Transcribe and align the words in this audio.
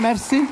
Merci, 0.00 0.36
merci. 0.36 0.46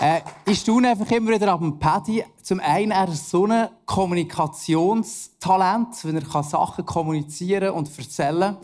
Äh, 0.00 0.22
ich 0.46 0.60
staune 0.60 0.88
einfach 0.90 1.10
immer 1.10 1.32
wieder 1.32 1.52
ab 1.52 1.60
dem 1.60 1.78
Paddy. 1.78 2.24
Zum 2.42 2.60
einen, 2.60 2.90
er 2.90 3.08
ist 3.08 3.28
so 3.30 3.46
ein 3.46 3.68
Kommunikationstalent, 3.86 6.04
wenn 6.04 6.16
er 6.16 6.42
Sachen 6.42 6.84
kommunizieren 6.86 7.70
und 7.70 7.88
erzählen 7.96 8.40
kann. 8.40 8.56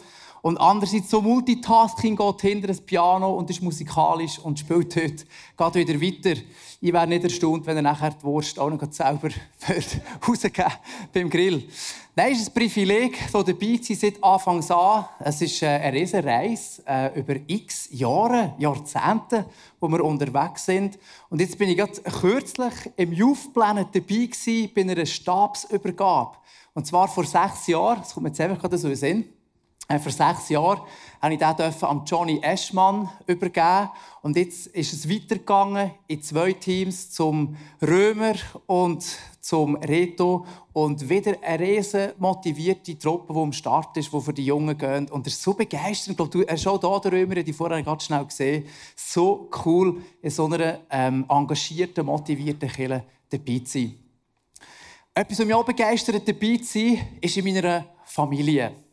Und 0.42 0.58
andererseits 0.58 1.10
so 1.10 1.20
Multitasking 1.20 2.16
geht 2.16 2.40
hinter 2.40 2.68
das 2.68 2.80
Piano 2.80 3.34
und 3.34 3.50
ist 3.50 3.62
musikalisch 3.62 4.38
und 4.38 4.58
spielt 4.58 4.94
heute 4.96 5.24
geht 5.56 5.74
wieder 5.74 6.00
weiter. 6.00 6.40
Ich 6.80 6.92
wäre 6.92 7.06
nicht 7.06 7.24
erstaunt, 7.24 7.66
wenn 7.66 7.76
er 7.76 7.82
nachher 7.82 8.10
die 8.10 8.22
Wurst 8.22 8.58
auch 8.58 8.70
noch 8.70 8.80
selber 8.92 9.30
rausgeben 10.28 10.72
beim 11.12 11.28
Grill. 11.28 11.68
Nein, 12.14 12.32
es 12.32 12.40
ist 12.40 12.48
ein 12.48 12.54
Privileg, 12.54 13.16
hier 13.16 13.44
dabei 13.44 13.76
zu 13.78 13.94
sein 13.94 14.12
seit 14.12 14.24
Anfang 14.24 14.70
an. 14.70 15.04
Es 15.20 15.40
ist 15.40 15.62
äh, 15.62 15.66
eine 15.66 15.96
riesige 15.96 16.24
Reise 16.24 16.82
äh, 16.86 17.18
über 17.18 17.36
x 17.46 17.88
Jahre, 17.92 18.54
Jahrzehnte, 18.58 19.46
wo 19.80 19.88
wir 19.88 20.04
unterwegs 20.04 20.64
sind. 20.64 20.98
Und 21.30 21.40
jetzt 21.40 21.58
bin 21.58 21.68
ich 21.68 21.76
gerade 21.76 21.92
kürzlich 21.92 22.74
im 22.96 23.12
Youth 23.12 23.52
Planet 23.54 23.88
dabei 23.92 24.26
gewesen, 24.26 24.70
bei 24.74 24.80
einer 24.80 25.06
Stabsübergabe. 25.06 26.36
Und 26.74 26.86
zwar 26.86 27.08
vor 27.08 27.24
sechs 27.24 27.66
Jahren, 27.66 28.00
das 28.00 28.14
kommt 28.14 28.24
mir 28.24 28.30
jetzt 28.30 28.40
einfach 28.40 28.60
gerade 28.60 28.78
so 28.78 28.88
in 28.88 28.94
den 28.94 28.98
Sinn. 28.98 29.24
Äh, 29.90 29.98
vor 29.98 30.12
sechs 30.12 30.50
Jahren 30.50 30.82
habe 31.22 31.32
ich 31.32 31.40
den 31.40 31.48
an 31.48 32.02
Johnny 32.04 32.40
Eschmann 32.42 33.08
übergeben. 33.26 33.88
Und 34.20 34.36
jetzt 34.36 34.66
ist 34.68 34.92
es 34.92 35.08
weitergegangen 35.08 35.92
in 36.06 36.22
zwei 36.22 36.52
Teams 36.52 37.10
zum 37.10 37.56
Römer 37.80 38.34
und 38.66 39.02
zum 39.40 39.76
Reto. 39.76 40.44
Und 40.74 41.08
wieder 41.08 41.36
eine 41.42 41.60
riesen 41.60 42.12
motivierte 42.18 42.98
Truppe, 42.98 43.32
die 43.32 43.38
am 43.38 43.52
Start 43.54 43.96
ist, 43.96 44.12
die 44.12 44.20
für 44.20 44.34
die 44.34 44.44
Jungen 44.44 44.76
geht. 44.76 45.10
Und 45.10 45.26
er 45.26 45.28
ist 45.28 45.42
so 45.42 45.54
begeistert. 45.54 46.20
Er 46.20 46.54
ist 46.54 46.66
auch 46.66 46.78
hier, 46.78 47.00
der 47.00 47.12
Römer, 47.12 47.42
die 47.42 47.54
vorher 47.54 47.82
ganz 47.82 48.04
schnell 48.04 48.26
gesehen. 48.26 48.66
So 48.94 49.48
cool, 49.64 50.02
in 50.20 50.30
so 50.30 50.44
einer 50.44 50.80
ähm, 50.90 51.24
engagierten, 51.30 52.04
motivierten 52.04 52.68
Kirche 52.68 53.04
dabei 53.30 53.58
zu 53.60 53.78
sein. 53.78 53.94
Etwas, 55.14 55.38
was 55.38 55.46
mich 55.46 55.54
auch 55.54 55.64
begeistert 55.64 56.28
dabei 56.28 56.58
zu 56.58 56.78
sein, 56.78 57.08
ist 57.22 57.38
in 57.38 57.44
meiner 57.46 57.86
Familie. 58.04 58.87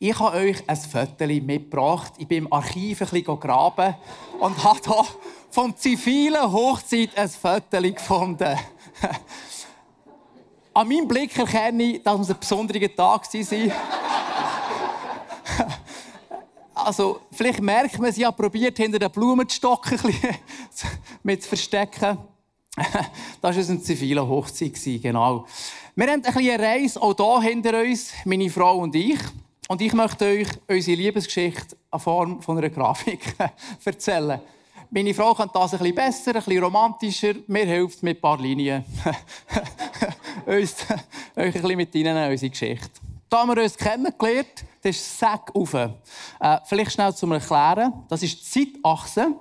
Ich 0.00 0.18
habe 0.18 0.36
euch 0.38 0.68
ein 0.68 0.76
Foto 0.76 1.26
mitgebracht. 1.26 2.14
Ich 2.18 2.26
bin 2.26 2.38
im 2.38 2.52
Archiv 2.52 3.00
ein 3.00 3.08
bisschen 3.08 3.38
graben 3.38 3.94
und 4.40 4.64
habe 4.64 4.80
hier 4.84 5.04
von 5.50 5.76
zivilen 5.76 6.52
Hochzeit 6.52 7.16
ein 7.16 7.28
Foto 7.28 7.80
gefunden. 7.80 8.58
An 10.74 10.88
meinem 10.88 11.06
Blick 11.06 11.38
erkenne 11.38 11.82
ich, 11.84 12.02
dass 12.02 12.22
es 12.22 12.30
ein 12.30 12.40
besonderer 12.40 12.92
Tag 12.92 13.32
war. 13.32 13.72
also, 16.74 17.20
vielleicht 17.30 17.60
merkt 17.60 17.96
man, 18.00 18.12
sie 18.12 18.26
hat 18.26 18.36
probiert, 18.36 18.76
hinter 18.76 18.98
den 18.98 19.12
Blumenstock 19.12 19.86
ein 19.92 19.98
bisschen 19.98 20.36
mit 21.22 21.42
zu 21.44 21.48
verstecken. 21.50 22.18
das 23.40 23.56
war 23.56 23.68
eine 23.68 23.80
zivile 23.80 24.26
Hochzeit, 24.26 24.74
genau. 25.00 25.46
Wir 25.94 26.08
haben 26.08 26.24
ein 26.24 26.36
eine 26.36 26.58
Reise 26.58 27.00
auch 27.00 27.14
hier 27.14 27.48
hinter 27.48 27.80
uns, 27.80 28.12
meine 28.24 28.50
Frau 28.50 28.78
und 28.78 28.96
ich. 28.96 29.20
Und 29.66 29.80
ich 29.80 29.94
möchte 29.94 30.26
euch 30.26 30.48
unsere 30.68 30.96
Liebesgeschichte 30.96 31.76
in 31.92 31.98
Form 31.98 32.42
von 32.42 32.58
einer 32.58 32.68
Grafik 32.68 33.34
erzählen. 33.84 34.40
Meine 34.90 35.14
Frau 35.14 35.34
kann 35.34 35.50
das 35.52 35.72
ein 35.72 35.78
bisschen 35.78 35.94
besser, 35.94 36.34
ein 36.34 36.42
bisschen 36.44 36.62
romantischer. 36.62 37.34
Mir 37.46 37.64
hilft 37.64 38.02
mit 38.02 38.18
ein 38.18 38.20
paar 38.20 38.38
Linien. 38.38 38.84
euch 40.46 40.74
ein 41.34 41.52
bisschen 41.52 41.76
mit 41.76 41.94
ihnen 41.94 42.30
unsere 42.30 42.50
Geschichte. 42.50 43.00
Da 43.30 43.46
wir 43.46 43.62
uns 43.62 43.76
kennengelernt, 43.76 44.64
das 44.82 44.96
ist 44.96 45.18
Sack 45.18 45.50
auf. 45.54 45.72
Äh, 45.72 45.90
vielleicht 46.66 46.92
schnell 46.92 47.14
zum 47.14 47.32
Erklären. 47.32 48.04
Das 48.08 48.22
ist 48.22 48.54
die 48.54 48.72
Zeitachse. 48.74 49.34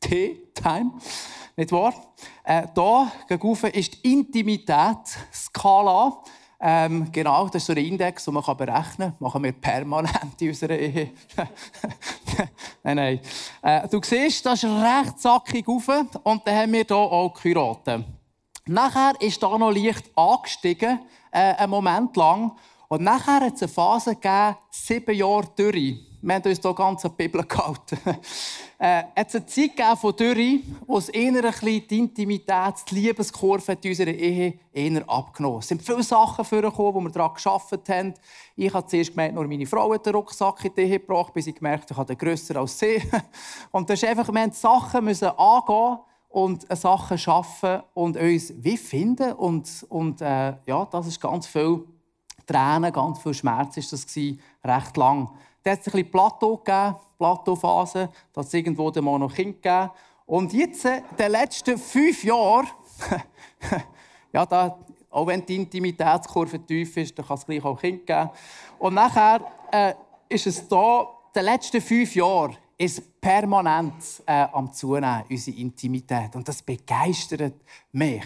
T-Time. 0.00 0.90
Nicht 1.56 1.70
wahr? 1.70 1.94
Äh, 2.42 2.66
hier 2.74 3.12
gegenüber 3.28 3.72
ist 3.72 4.04
die 4.04 4.12
Intimität, 4.12 4.98
Skala. 5.32 6.22
Ähm, 6.66 7.12
genau, 7.12 7.44
das 7.44 7.56
ist 7.56 7.66
so 7.66 7.74
ein 7.74 7.84
Index, 7.84 8.24
den 8.24 8.32
man 8.32 8.56
berechnen 8.56 9.10
kann. 9.10 9.16
Machen 9.18 9.44
wir 9.44 9.52
permanent 9.52 10.40
in 10.40 10.48
unserer 10.48 10.78
Ehe. 10.78 11.10
nein, 12.82 12.96
nein. 12.96 13.20
Äh, 13.60 13.86
du 13.86 14.00
siehst, 14.02 14.46
das 14.46 14.64
ist 14.64 14.70
recht 14.70 15.20
sackig 15.20 15.68
auf. 15.68 15.86
Und 16.22 16.46
dann 16.46 16.56
haben 16.56 16.72
wir 16.72 16.84
hier 16.84 16.96
auch 16.96 17.34
geheiratet. 17.34 18.06
Nachher 18.64 19.12
ist 19.20 19.42
da 19.42 19.58
noch 19.58 19.72
leicht 19.72 20.10
angestiegen, 20.16 21.00
äh, 21.30 21.54
einen 21.54 21.70
Moment 21.70 22.16
lang. 22.16 22.52
Und 22.88 23.02
nachher 23.02 23.40
hat 23.40 23.56
es 23.56 23.62
eine 23.64 23.68
Phase 23.68 24.14
gegeben, 24.14 24.56
sieben 24.70 25.14
Jahre 25.14 25.48
Dürre. 25.58 25.98
Wir 26.26 26.36
haben 26.36 26.44
uns 26.44 26.58
hier 26.58 26.74
ganz 26.74 27.04
an 27.04 27.10
die 27.10 27.22
Bibel 27.22 27.44
gehalten. 27.46 27.98
äh, 28.78 29.02
es 29.14 29.34
eine 29.34 29.44
Zeit 29.44 29.76
gegeben 29.76 29.96
von 29.98 30.16
Dürre, 30.16 30.60
wo 30.86 30.96
es 30.96 31.10
eher 31.10 31.52
die 31.60 31.98
Intimität, 31.98 32.74
die 32.90 32.94
Liebeskurve 32.94 33.72
in 33.72 33.90
unserer 33.90 34.08
Ehe 34.08 34.58
eher 34.72 35.06
abgenommen 35.06 35.58
Es 35.58 35.68
sind 35.68 35.82
viele 35.82 36.02
Sachen 36.02 36.42
vorgekommen, 36.42 36.94
wo 36.94 37.00
wir 37.00 37.10
daran 37.10 37.34
gearbeitet 37.34 37.88
haben. 37.90 38.14
Ich 38.56 38.72
habe 38.72 38.86
zuerst 38.86 39.10
gemerkt, 39.10 39.34
nur 39.34 39.46
meine 39.46 39.66
Frau 39.66 39.92
hat 39.92 40.06
den 40.06 40.14
Rucksack 40.14 40.64
in 40.64 40.74
die 40.74 40.80
Ehe 40.80 40.98
gebracht, 40.98 41.34
bis 41.34 41.46
ich 41.46 41.56
gemerkt 41.56 41.94
habe, 41.94 42.10
ich 42.14 42.18
grösser 42.18 42.56
als 42.56 42.78
sie. 42.78 43.02
Und 43.70 43.90
das 43.90 44.02
ist 44.02 44.08
einfach, 44.08 44.32
wir 44.32 44.46
mussten 44.46 44.62
Sachen 44.62 45.04
müssen 45.04 45.28
angehen 45.28 45.98
und 46.30 46.66
Sachen 46.74 47.18
schaffen 47.18 47.82
und 47.92 48.16
uns 48.16 48.52
wie 48.56 48.76
finden. 48.76 49.34
Und, 49.34 49.86
und 49.88 50.20
äh, 50.20 50.54
ja, 50.66 50.84
das 50.90 51.06
ist 51.06 51.20
ganz 51.20 51.46
viel 51.46 51.84
Tränen, 52.46 52.92
ganz 52.92 53.20
viel 53.20 53.34
Schmerz 53.34 53.76
ist 53.76 53.92
das 53.92 54.06
gewesen, 54.06 54.40
recht 54.64 54.96
lang. 54.96 55.28
Da 55.64 55.70
hat 55.70 55.80
es 55.80 55.86
ein 55.86 55.92
bisschen 55.92 56.10
Plateau 56.10 56.58
gegeben, 56.58 56.96
Plateauphase, 57.16 58.10
da 58.34 58.40
hat 58.40 58.46
es 58.46 58.52
irgendwo 58.52 58.90
mal 59.00 59.18
noch 59.18 59.34
Kind 59.34 59.62
gegeben. 59.62 59.90
Und 60.26 60.52
jetzt, 60.52 60.84
in 60.84 61.02
den 61.18 61.32
letzten 61.32 61.78
fünf 61.78 62.22
Jahren, 62.22 62.68
ja, 64.32 64.44
da, 64.44 64.78
auch 65.08 65.26
wenn 65.26 65.44
die 65.46 65.56
Intimitätskurve 65.56 66.58
tief 66.66 66.98
ist, 66.98 67.18
dann 67.18 67.26
kann 67.26 67.38
es 67.38 67.46
gleich 67.46 67.64
auch 67.64 67.80
Kind 67.80 68.06
geben. 68.06 68.28
Und 68.78 68.92
nachher 68.92 69.40
äh, 69.72 69.94
ist 70.28 70.46
es 70.46 70.68
da, 70.68 71.00
in 71.00 71.32
den 71.34 71.44
letzten 71.44 71.80
fünf 71.80 72.14
Jahren, 72.14 72.58
ist 72.76 73.20
permanent 73.22 73.94
äh, 74.26 74.46
am 74.52 74.70
Zunehmen, 74.70 75.24
unsere 75.30 75.56
Intimität. 75.56 76.36
Und 76.36 76.46
das 76.46 76.62
begeistert 76.62 77.54
mich. 77.90 78.24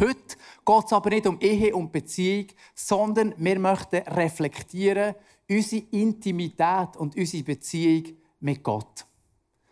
Heute 0.00 0.36
geht 0.64 0.84
es 0.86 0.92
aber 0.92 1.10
nicht 1.10 1.26
um 1.26 1.38
Ehe 1.38 1.74
und 1.76 1.92
Beziehung, 1.92 2.46
sondern 2.74 3.34
wir 3.36 3.58
möchten 3.58 3.96
reflektieren 3.96 5.14
unsere 5.48 5.84
Intimität 5.90 6.96
und 6.96 7.16
unsere 7.16 7.42
Beziehung 7.42 8.04
mit 8.40 8.62
Gott. 8.62 9.06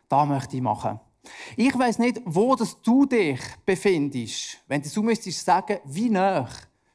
Da 0.09 0.25
möchte 0.25 0.57
ich 0.57 0.63
machen. 0.63 1.01
Ich 1.57 1.77
weiß 1.77 1.99
nicht, 1.99 2.21
wo 2.27 2.55
das 2.55 2.81
du 2.83 3.07
dich 3.07 3.41
befindest, 3.65 4.59
wenn 4.69 4.83
du 4.83 4.89
so 4.89 5.03
müsstest 5.03 5.45
sagen, 5.45 5.79
wie 5.85 6.11
nah 6.11 6.49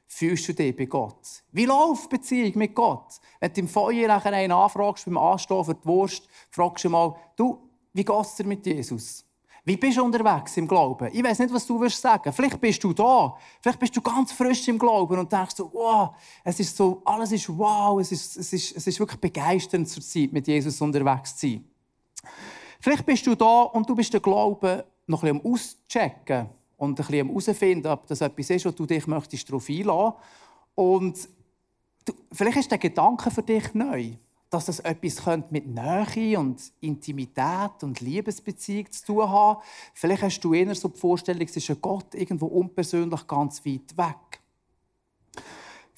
fühlst 0.06 0.48
du 0.48 0.54
dich 0.54 0.76
bei 0.76 0.86
Gott? 0.86 1.44
Wie 1.52 1.66
läuft 1.66 2.12
die 2.12 2.18
Beziehung 2.18 2.58
mit 2.58 2.76
Gott? 2.76 3.20
Wenn 3.40 3.54
du 3.54 3.62
im 3.62 3.68
Feuer 3.68 4.08
nachher 4.08 4.34
einen 4.34 4.52
anfragst, 4.52 5.06
beim 5.06 5.18
Anstehen 5.18 5.64
für 5.64 5.76
die 5.76 5.86
Wurst, 5.86 6.28
fragst 6.52 6.86
du 6.86 6.90
mal, 6.90 7.16
du, 7.36 7.70
wie 7.94 8.04
geht 8.04 8.22
es 8.22 8.36
dir 8.36 8.46
mit 8.46 8.66
Jesus? 8.66 9.26
Wie 9.70 9.78
bist 9.78 10.00
du 10.00 10.04
unterwegs 10.04 10.58
im 10.58 10.68
Glauben? 10.68 11.12
Ich 11.14 11.24
weiß 11.24 11.38
nicht, 11.38 11.54
was 11.54 11.68
du 11.68 11.88
sagen. 11.90 12.34
Vielleicht 12.34 12.60
bist 12.60 12.84
du 12.84 12.92
da. 12.92 13.36
Vielleicht 13.62 13.80
bist 13.80 13.96
du 13.96 14.02
ganz 14.02 14.32
frisch 14.32 14.68
im 14.68 14.80
Glauben 14.80 15.20
und 15.20 15.32
denkst 15.32 15.58
so, 15.58 15.70
wow, 15.72 16.16
es 16.44 16.60
ist 16.60 16.76
so, 16.76 17.04
alles 17.06 17.32
ist 17.32 17.56
wow, 17.56 18.00
es 18.02 18.12
ist, 18.12 18.36
es 18.38 18.52
ist, 18.52 18.76
es 18.76 18.88
ist 18.88 19.00
wirklich 19.00 19.20
begeisternd 19.20 19.88
zur 19.88 20.02
Zeit, 20.02 20.34
mit 20.34 20.48
Jesus 20.48 20.82
unterwegs 20.82 21.38
zu 21.38 21.46
sein. 21.46 21.66
Vielleicht 22.80 23.06
bist 23.06 23.28
du 23.28 23.36
da 23.36 23.62
und 23.62 23.88
du 23.88 23.94
bist 23.94 24.12
den 24.12 24.24
Glauben 24.24 24.82
noch 25.06 25.22
ein 25.22 25.40
bisschen 25.40 25.78
auschecken 25.88 26.50
und 26.78 27.00
ein 27.00 27.06
bisschen 27.06 27.28
herausfinden, 27.28 27.88
ob 27.90 28.08
das 28.08 28.22
etwas 28.22 28.50
ist, 28.50 28.66
wo 28.66 28.72
du 28.72 28.88
dich 28.88 29.06
möchtest 29.06 29.48
darauf 29.50 29.70
einlassen. 29.70 30.14
Und 30.74 31.30
du, 32.06 32.14
vielleicht 32.32 32.58
ist 32.58 32.72
der 32.72 32.80
Gedanke 32.80 33.30
für 33.30 33.44
dich 33.44 33.72
neu. 33.76 34.14
Dass 34.50 34.66
das 34.66 34.80
etwas 34.80 35.24
mit 35.52 35.68
Nähe 35.68 36.40
und 36.40 36.60
Intimität 36.82 37.84
und 37.84 38.02
Liebesbeziehung 38.02 38.92
zu 38.92 39.06
tun 39.06 39.30
haben. 39.30 39.62
Vielleicht 39.94 40.24
hast 40.24 40.42
du 40.42 40.54
eher 40.54 40.74
so 40.74 40.88
die 40.88 41.00
Vorstellung, 41.00 41.44
es 41.44 41.56
ist 41.56 41.70
ein 41.70 41.82
Gott 41.82 42.16
irgendwo 42.16 42.48
unpersönlich 42.48 43.28
ganz 43.28 43.64
weit 43.66 43.96
weg. 43.96 44.42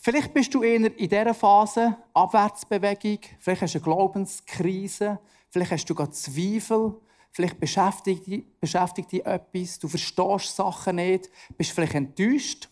Vielleicht 0.03 0.33
bist 0.33 0.53
du 0.53 0.63
eher 0.63 0.97
in 0.97 1.09
dieser 1.09 1.33
Phase 1.33 1.95
Abwärtsbewegung, 2.13 3.19
vielleicht 3.39 3.61
hast 3.61 3.75
du 3.75 3.77
eine 3.77 3.83
Glaubenskrise, 3.83 5.19
vielleicht 5.49 5.71
hast 5.71 5.85
du 5.85 5.95
gerade 5.95 6.11
Zweifel, 6.11 6.95
vielleicht 7.31 7.59
beschäftigt 7.59 8.25
dich, 8.25 8.43
beschäftigt 8.59 9.11
dich 9.11 9.25
etwas, 9.25 9.77
du 9.77 9.87
verstehst 9.87 10.55
Sachen 10.55 10.95
nicht, 10.95 11.29
bist 11.55 11.71
vielleicht 11.71 11.93
enttäuscht. 11.93 12.67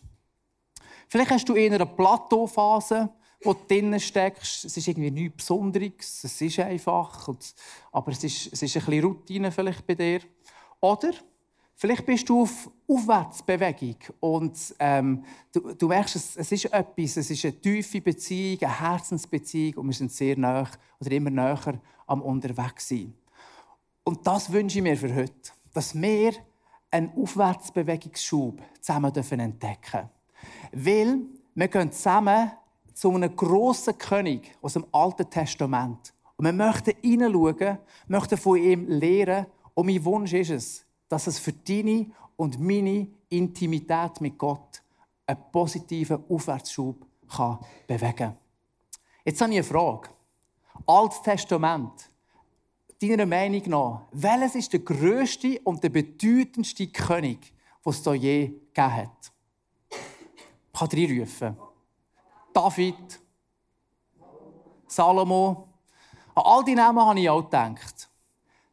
Vielleicht 1.08 1.30
hast 1.30 1.48
du 1.48 1.54
eher 1.54 1.72
eine 1.72 1.86
Plateauphase, 1.86 3.10
wo 3.42 3.54
du 3.54 3.60
drinnen 3.66 4.00
steckst. 4.00 4.64
Es 4.64 4.76
ist 4.76 4.88
irgendwie 4.88 5.10
nichts 5.10 5.38
Besonderes, 5.38 6.24
es 6.24 6.40
ist 6.40 6.58
einfach, 6.60 7.28
aber 7.92 8.12
es 8.12 8.24
ist, 8.24 8.52
es 8.52 8.62
ist 8.62 8.76
ein 8.76 8.84
bisschen 8.84 9.04
Routine 9.04 9.50
vielleicht 9.50 9.86
bei 9.86 9.94
dir. 9.94 10.20
Oder 10.80 11.12
vielleicht 11.74 12.04
bist 12.04 12.28
du 12.28 12.42
auf 12.42 12.70
Aufwärtsbewegung 12.86 13.96
und 14.20 14.74
ähm, 14.78 15.24
du, 15.52 15.74
du 15.74 15.88
merkst, 15.88 16.16
es, 16.16 16.36
es 16.36 16.52
ist 16.52 16.66
etwas, 16.66 17.16
es 17.16 17.30
ist 17.30 17.44
eine 17.44 17.60
tiefe 17.60 18.00
Beziehung, 18.00 18.58
eine 18.62 18.80
Herzensbeziehung 18.80 19.74
und 19.78 19.86
wir 19.86 19.94
sind 19.94 20.12
sehr 20.12 20.36
nah 20.36 20.68
oder 21.00 21.10
immer 21.12 21.30
näher 21.30 21.80
am 22.06 22.22
unterwegs 22.22 22.88
sein. 22.88 23.14
Und 24.04 24.26
das 24.26 24.52
wünsche 24.52 24.78
ich 24.78 24.82
mir 24.82 24.96
für 24.96 25.14
heute, 25.14 25.52
dass 25.72 25.94
wir 25.94 26.32
einen 26.90 27.12
Aufwärtsbewegungsschub 27.16 28.60
zusammen 28.80 29.14
entdecken 29.14 29.60
dürfen. 29.60 30.10
Weil 30.72 31.20
wir 31.54 31.68
gehen 31.68 31.92
zusammen 31.92 32.50
zu 33.00 33.10
einem 33.10 33.34
grossen 33.34 33.96
König 33.96 34.54
aus 34.60 34.74
dem 34.74 34.84
Alten 34.92 35.30
Testament. 35.30 36.12
Und 36.36 36.44
wir 36.44 36.52
möchten 36.52 36.92
hineinschauen, 37.00 37.78
möchten 38.08 38.36
von 38.36 38.58
ihm 38.58 38.86
lernen. 38.88 39.46
Und 39.72 39.86
mein 39.86 40.04
Wunsch 40.04 40.34
ist 40.34 40.50
es, 40.50 40.84
dass 41.08 41.26
es 41.26 41.38
für 41.38 41.54
deine 41.54 42.10
und 42.36 42.60
meine 42.60 43.08
Intimität 43.30 44.20
mit 44.20 44.36
Gott 44.36 44.82
einen 45.26 45.40
positiven 45.50 46.22
Aufwärtsschub 46.28 47.06
kann 47.34 47.58
bewegen 47.86 48.16
kann. 48.16 48.36
Jetzt 49.24 49.40
habe 49.40 49.52
ich 49.52 49.60
eine 49.60 49.64
Frage. 49.64 50.10
Altes 50.86 51.22
Testament. 51.22 52.10
Deiner 53.00 53.24
Meinung 53.24 53.62
nach, 53.66 54.02
welches 54.12 54.56
ist 54.56 54.74
der 54.74 54.80
grösste 54.80 55.58
und 55.64 55.82
der 55.82 55.88
bedeutendste 55.88 56.86
König, 56.88 57.54
den 57.82 57.92
es 57.92 58.02
hier 58.02 58.14
je 58.14 58.46
gegeben 58.48 58.94
hat? 58.94 59.32
Ich 59.88 60.78
kann 60.78 60.88
reinrufen. 60.92 61.69
David, 62.52 63.20
Salomo. 64.86 65.68
An 66.34 66.42
all 66.44 66.64
die 66.64 66.74
Namen 66.74 67.00
habe 67.00 67.20
ich 67.20 67.30
auch 67.30 67.44
gedacht. 67.44 68.08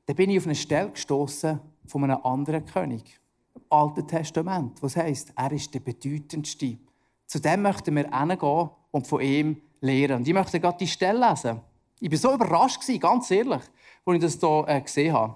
Dann 0.05 0.15
bin 0.15 0.29
ich 0.29 0.39
auf 0.39 0.45
eine 0.45 0.55
Stelle 0.55 0.91
gestoßen 0.91 1.59
von 1.85 2.03
einem 2.03 2.19
anderen 2.23 2.65
König 2.65 3.19
im 3.55 3.61
Alten 3.69 4.07
Testament, 4.07 4.81
was 4.81 4.95
heißt, 4.95 5.33
er 5.35 5.51
ist 5.51 5.73
der 5.73 5.79
bedeutendste. 5.79 6.77
Zu 7.25 7.39
dem 7.39 7.61
möchten 7.61 7.95
wir 7.95 8.09
hingehen 8.09 8.69
und 8.91 9.07
von 9.07 9.21
ihm 9.21 9.61
lernen. 9.81 10.17
Und 10.17 10.27
ich 10.27 10.33
möchte 10.33 10.59
gerade 10.59 10.77
die 10.77 10.87
Stelle 10.87 11.27
lesen. 11.27 11.61
Ich 11.99 12.11
war 12.11 12.17
so 12.17 12.33
überrascht, 12.33 12.81
ganz 12.99 13.31
ehrlich, 13.31 13.61
als 14.05 14.15
ich 14.15 14.21
das 14.21 14.39
hier 14.39 14.65
äh, 14.67 14.81
gesehen 14.81 15.13
habe. 15.13 15.35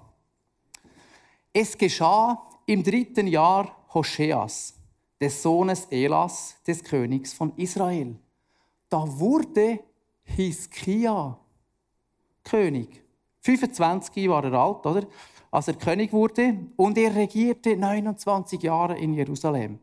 Es 1.52 1.76
geschah 1.76 2.48
im 2.66 2.82
dritten 2.82 3.26
Jahr 3.26 3.76
Hoscheas, 3.92 4.74
des 5.20 5.42
Sohnes 5.42 5.86
Elas, 5.90 6.56
des 6.66 6.82
Königs 6.82 7.34
von 7.34 7.52
Israel 7.56 8.16
da 8.92 9.18
wurde 9.18 9.80
Hiskia 10.22 11.38
König. 12.44 13.02
25 13.40 14.28
war 14.28 14.44
er 14.44 14.52
alt, 14.52 14.84
oder? 14.86 15.06
Als 15.50 15.68
er 15.68 15.74
König 15.74 16.12
wurde 16.12 16.58
und 16.76 16.98
er 16.98 17.14
regierte 17.14 17.76
29 17.76 18.62
Jahre 18.62 18.98
in 18.98 19.14
Jerusalem. 19.14 19.78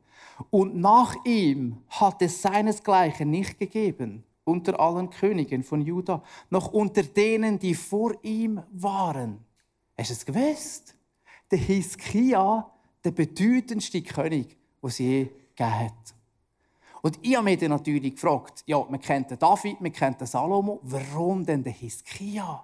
Und 0.49 0.75
nach 0.77 1.15
ihm 1.25 1.77
hat 1.89 2.21
es 2.21 2.41
seinesgleichen 2.41 3.29
nicht 3.29 3.59
gegeben 3.59 4.23
unter 4.45 4.79
allen 4.79 5.09
Königen 5.09 5.63
von 5.63 5.81
Juda, 5.81 6.23
noch 6.49 6.71
unter 6.71 7.03
denen, 7.03 7.59
die 7.59 7.75
vor 7.75 8.13
ihm 8.23 8.61
waren. 8.71 9.45
Hast 9.97 10.09
du 10.09 10.13
es 10.13 10.25
gewusst? 10.25 10.95
Der 11.51 11.59
Hiskia, 11.59 12.71
der 13.03 13.11
bedeutendste 13.11 14.01
König, 14.01 14.57
es 14.87 14.97
je 14.97 15.29
gegeben 15.55 15.79
hat. 15.79 16.18
Und 17.01 17.19
ich 17.21 17.35
habe 17.35 17.45
mich 17.45 17.59
dann 17.59 17.71
natürlich 17.71 18.13
gefragt, 18.13 18.63
ja, 18.65 18.83
man 18.89 18.99
kennt 18.99 19.31
den 19.31 19.39
David, 19.39 19.79
man 19.79 19.91
kennt 19.91 20.19
den 20.19 20.27
Salomo, 20.27 20.79
warum 20.83 21.45
denn 21.45 21.63
der 21.63 21.73
Hiskia? 21.73 22.63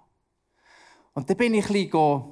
Und 1.14 1.30
dann 1.30 1.38
bin 1.38 1.54
ich 1.54 1.66
ein 1.70 1.74
bisschen, 1.74 2.24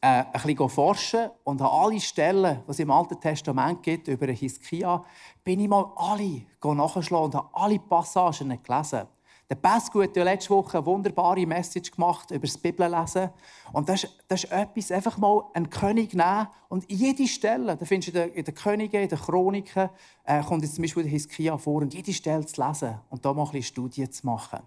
äh, 0.00 0.24
ein 0.24 0.32
bisschen 0.32 0.68
forschen 0.68 1.30
und 1.44 1.60
habe 1.60 1.72
alle 1.72 2.00
Stellen, 2.00 2.62
die 2.66 2.70
es 2.70 2.78
im 2.80 2.90
Alten 2.90 3.20
Testament 3.20 3.82
gibt, 3.82 4.08
über 4.08 4.26
den 4.26 4.36
Hiskia, 4.36 5.04
bin 5.44 5.60
ich 5.60 5.68
mal 5.68 5.92
alle 5.96 6.42
nachgeschlagen 6.62 7.26
und 7.26 7.34
habe 7.36 7.48
alle 7.52 7.78
Passagen 7.78 8.60
gelesen. 8.62 9.06
Der 9.54 9.60
Passgut 9.60 10.08
hat 10.08 10.16
ja 10.16 10.24
letzte 10.24 10.50
Woche 10.50 10.78
eine 10.78 10.86
wunderbare 10.86 11.46
Message 11.46 11.92
gemacht 11.92 12.28
über 12.32 12.44
das 12.44 12.58
Bibellesen. 12.58 13.30
Und 13.72 13.88
das 13.88 14.04
das 14.26 14.42
ist 14.42 14.50
etwas, 14.50 14.90
einfach 14.90 15.16
mal 15.16 15.44
einen 15.54 15.70
König 15.70 16.12
nehmen 16.12 16.48
und 16.68 16.90
jede 16.90 17.28
Stelle, 17.28 17.76
da 17.76 17.84
findest 17.86 18.16
du 18.16 18.24
in 18.24 18.44
den 18.44 18.52
Königen, 18.52 19.02
in 19.02 19.08
den 19.08 19.16
Chroniken, 19.16 19.90
äh, 20.24 20.42
kommt 20.42 20.64
jetzt 20.64 20.74
zum 20.74 20.82
Beispiel 20.82 21.04
der 21.04 21.12
Hiskia 21.12 21.56
vor, 21.56 21.82
und 21.82 21.94
jede 21.94 22.12
Stelle 22.12 22.44
zu 22.44 22.60
lesen 22.60 22.98
und 23.10 23.24
da 23.24 23.32
mal 23.32 23.44
ein 23.44 23.52
bisschen 23.52 23.62
Studien 23.62 24.10
zu 24.10 24.26
machen. 24.26 24.58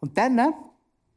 Und 0.00 0.18
dann 0.18 0.40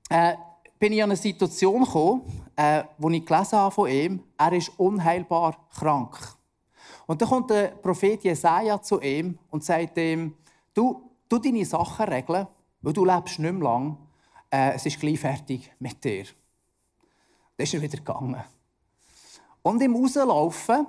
äh, 0.10 0.36
bin 0.78 0.94
ich 0.94 1.02
an 1.02 1.10
eine 1.10 1.18
Situation 1.18 1.84
gekommen, 1.84 2.22
äh, 2.56 2.84
wo 3.00 3.10
ich 3.10 3.26
gelesen 3.26 3.58
habe 3.58 3.74
von 3.74 3.90
ihm, 3.90 4.24
er 4.38 4.54
ist 4.54 4.70
unheilbar 4.78 5.68
krank. 5.74 6.16
Und 7.08 7.20
dann 7.24 7.28
kommt 7.28 7.50
der 7.50 7.70
Prophet 7.70 8.24
Jesaja 8.24 8.80
zu 8.80 9.02
ihm 9.02 9.40
und 9.50 9.64
sagt 9.64 9.98
ihm, 9.98 10.36
du, 10.76 11.10
du 11.28 11.40
deine 11.40 11.66
Sachen 11.66 12.06
regeln 12.06 12.46
weil 12.82 12.94
du 12.94 13.06
lebst 13.06 13.40
nicht 13.40 13.52
mehr 13.52 13.64
lang. 13.64 13.98
Äh, 14.50 14.74
es 14.74 14.86
ist 14.86 15.00
gleich 15.00 15.20
fertig 15.20 15.72
mit 15.80 16.04
dir. 16.04 16.26
Dann 17.56 17.64
ist 17.64 17.74
er 17.74 17.82
wieder 17.82 17.98
gegangen. 17.98 18.44
Und 19.62 19.82
im 19.82 19.96
Rauslaufen 19.96 20.88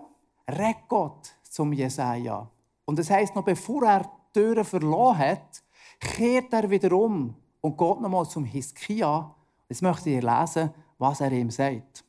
redet 0.49 0.89
Gott 0.89 1.35
zum 1.43 1.73
Jesaja. 1.73 2.49
Und 2.85 2.99
das 2.99 3.11
heisst, 3.11 3.35
noch 3.35 3.45
bevor 3.45 3.85
er 3.85 4.01
die 4.01 4.41
Türen 4.41 4.65
verloren 4.65 5.19
hat, 5.19 5.63
kehrt 5.99 6.53
er 6.53 6.71
wieder 6.71 6.93
um 6.93 7.35
und 7.61 7.77
geht 7.77 8.01
nochmal 8.01 8.29
zum 8.29 8.45
Hiskia. 8.45 9.35
Jetzt 9.69 9.83
möchte 9.83 10.11
ich 10.11 10.23
lesen, 10.23 10.71
was 10.99 11.21
er 11.21 11.33
ihm 11.33 11.51
sagt. 11.51 12.05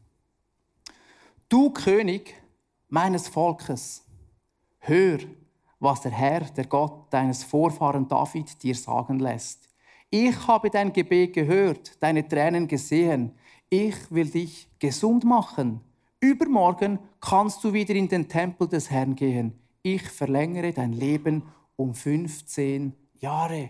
Du 1.48 1.72
König 1.72 2.36
meines 2.88 3.28
Volkes, 3.28 4.04
hör, 4.80 5.20
was 5.80 6.02
der 6.02 6.12
Herr, 6.12 6.42
der 6.42 6.66
Gott 6.66 7.12
deines 7.12 7.44
Vorfahren 7.44 8.08
David 8.08 8.62
dir 8.62 8.76
sagen 8.76 9.20
lässt. 9.20 9.69
Ich 10.12 10.48
habe 10.48 10.72
dein 10.72 10.92
Gebet 10.92 11.34
gehört, 11.34 12.02
deine 12.02 12.28
Tränen 12.28 12.68
gesehen. 12.68 13.36
Ich 13.70 13.96
will 14.10 14.28
dich 14.28 14.68
gesund 14.80 15.24
machen. 15.24 15.82
Übermorgen 16.20 16.98
kannst 17.22 17.64
du 17.64 17.74
wieder 17.74 17.94
in 17.94 18.08
den 18.08 18.28
Tempel 18.28 18.68
des 18.68 18.90
Herrn 18.90 19.16
gehen. 19.16 19.54
Ich 19.84 20.02
verlängere 20.02 20.74
dein 20.74 20.94
Leben 20.94 21.44
um 21.76 21.94
15 21.94 22.94
Jahre. 23.20 23.70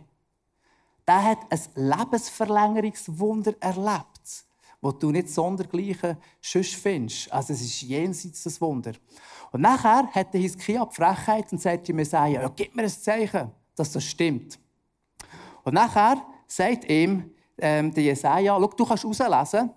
Der 1.06 1.24
hat 1.24 1.40
ein 1.50 1.60
Lebensverlängerungswunder 1.76 3.56
erlebt, 3.60 4.46
wo 4.80 4.94
du 4.94 5.12
nicht 5.12 5.30
sondergleichen 5.30 6.16
sonst 6.40 6.76
findest. 6.76 7.34
Also 7.34 7.52
es 7.52 7.60
ist 7.62 7.82
jenseits 7.82 8.44
das 8.44 8.62
Wunder. 8.62 8.94
Und 9.52 9.60
nachher 9.60 10.08
hat 10.08 10.34
der 10.34 10.40
Hiskia 10.40 10.86
die 10.86 10.96
Frechheit 10.96 11.52
und 11.52 11.60
sagt 11.60 11.90
ihm 11.90 12.00
Jesaja, 12.00 12.44
ja, 12.44 12.52
gib 12.56 12.76
mir 12.76 12.84
ein 12.84 12.90
Zeichen, 12.90 13.52
dass 13.76 13.92
das 13.92 14.06
stimmt. 14.06 14.58
Und 15.70 15.76
nachher 15.76 16.26
sagt 16.48 16.90
ihm 16.90 17.30
ähm, 17.60 17.94
der 17.94 18.02
Jesaja, 18.02 18.58
schau, 18.60 18.68
du 18.70 18.86
kannst 18.88 19.04
herauslesen, 19.04 19.70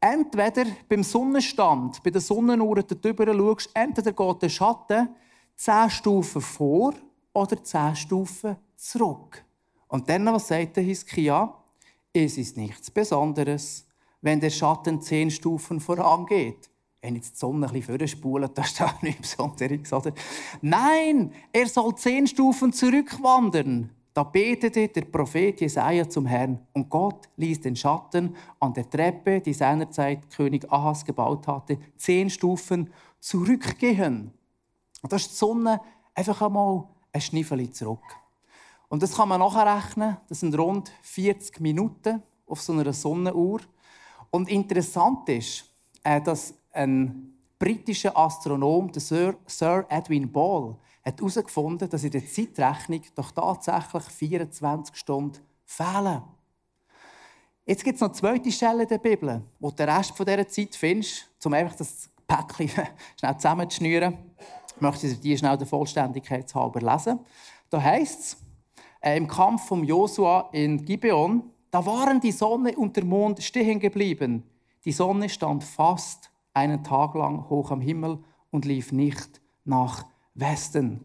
entweder 0.00 0.66
beim 0.88 1.02
Sonnenstand, 1.02 2.00
bei 2.04 2.10
der 2.10 2.20
Sonnenuhr 2.20 2.80
darüber 2.84 3.26
schaust, 3.26 3.70
entweder 3.74 4.12
geht 4.12 4.42
der 4.42 4.48
Schatten 4.48 5.08
zehn 5.56 5.90
Stufen 5.90 6.40
vor 6.40 6.94
oder 7.32 7.60
zehn 7.60 7.96
Stufen 7.96 8.56
zurück. 8.76 9.44
Und 9.88 10.08
dann, 10.08 10.26
was 10.26 10.46
sagt 10.46 10.76
der 10.76 10.84
Hiskia? 10.84 11.52
Es 12.12 12.38
ist 12.38 12.56
nichts 12.56 12.88
Besonderes, 12.88 13.84
wenn 14.20 14.38
der 14.38 14.50
Schatten 14.50 15.00
zehn 15.00 15.28
Stufen 15.28 15.80
vorangeht. 15.80 16.70
Wenn 17.00 17.16
jetzt 17.16 17.34
die 17.34 17.38
Sonne 17.40 17.66
ein 17.66 17.72
bisschen 17.72 17.98
vorspult, 17.98 18.56
das 18.56 18.68
ist 18.68 18.80
da 18.80 18.94
nichts 19.02 19.34
Besonderes, 19.34 19.92
oder? 19.92 20.12
Nein, 20.60 21.32
er 21.52 21.66
soll 21.66 21.96
zehn 21.96 22.28
Stufen 22.28 22.72
zurückwandern. 22.72 23.90
Da 24.14 24.24
betete 24.24 24.88
der 24.88 25.02
Prophet 25.02 25.60
Jesaja 25.60 26.08
zum 26.08 26.26
Herrn 26.26 26.60
und 26.74 26.90
Gott 26.90 27.28
ließ 27.36 27.60
den 27.62 27.76
Schatten 27.76 28.36
an 28.60 28.74
der 28.74 28.88
Treppe, 28.88 29.40
die 29.40 29.54
seinerzeit 29.54 30.28
König 30.30 30.70
Ahas 30.70 31.04
gebaut 31.04 31.46
hatte, 31.46 31.78
zehn 31.96 32.28
Stufen 32.28 32.92
zurückgehen. 33.20 34.32
Und 35.00 35.12
da 35.12 35.16
ist 35.16 35.30
die 35.30 35.36
Sonne 35.36 35.80
einfach 36.14 36.42
einmal 36.42 36.84
ein 37.12 37.20
Schniffeli 37.20 37.70
zurück. 37.70 38.02
Und 38.88 39.02
das 39.02 39.16
kann 39.16 39.30
man 39.30 39.40
nachrechnen. 39.40 40.18
Das 40.28 40.40
sind 40.40 40.56
rund 40.58 40.92
40 41.00 41.60
Minuten 41.60 42.22
auf 42.46 42.60
so 42.60 42.74
einer 42.74 42.92
Sonnenuhr. 42.92 43.60
Und 44.30 44.50
interessant 44.50 45.26
ist, 45.30 45.64
äh, 46.04 46.20
dass 46.20 46.54
ein 46.72 47.32
britischer 47.58 48.16
Astronom, 48.16 48.92
der 48.92 49.00
Sir 49.00 49.86
Edwin 49.88 50.30
Ball, 50.30 50.76
hat 51.04 51.18
herausgefunden, 51.18 51.88
dass 51.88 52.04
in 52.04 52.10
der 52.10 52.26
Zeitrechnung 52.26 53.02
doch 53.14 53.30
tatsächlich 53.32 54.04
24 54.04 54.96
Stunden 54.96 55.38
fehlen. 55.64 56.22
Jetzt 57.64 57.84
gibt 57.84 57.96
es 57.96 58.00
noch 58.00 58.08
eine 58.08 58.18
zweite 58.18 58.52
Stelle 58.52 58.86
der 58.86 58.98
Bibel, 58.98 59.42
wo 59.60 59.70
du 59.70 59.76
den 59.76 59.88
Rest 59.88 60.18
dieser 60.18 60.48
Zeit 60.48 60.74
findest, 60.74 61.28
um 61.44 61.52
einfach 61.52 61.76
das 61.76 62.10
Päckchen 62.26 62.68
schnell 63.18 63.36
zusammenzuschnüren. 63.36 64.18
Ich 64.74 64.80
möchte 64.80 65.14
die 65.14 65.38
schnell 65.38 65.56
der 65.56 65.66
Vollständigkeit 65.66 66.52
halber 66.54 66.80
lesen. 66.80 67.20
Da 67.70 67.80
heißt 67.80 68.20
es, 68.20 68.36
äh, 69.00 69.16
im 69.16 69.28
Kampf 69.28 69.66
von 69.66 69.84
Josua 69.84 70.48
in 70.52 70.84
Gibeon, 70.84 71.50
da 71.70 71.84
waren 71.86 72.20
die 72.20 72.32
Sonne 72.32 72.76
und 72.76 72.96
der 72.96 73.04
Mond 73.04 73.42
stehen 73.42 73.80
geblieben. 73.80 74.44
Die 74.84 74.92
Sonne 74.92 75.28
stand 75.28 75.64
fast 75.64 76.30
einen 76.54 76.82
Tag 76.82 77.14
lang 77.14 77.48
hoch 77.48 77.70
am 77.70 77.80
Himmel 77.80 78.18
und 78.50 78.64
lief 78.64 78.92
nicht 78.92 79.40
nach 79.64 80.04
Westen. 80.34 81.04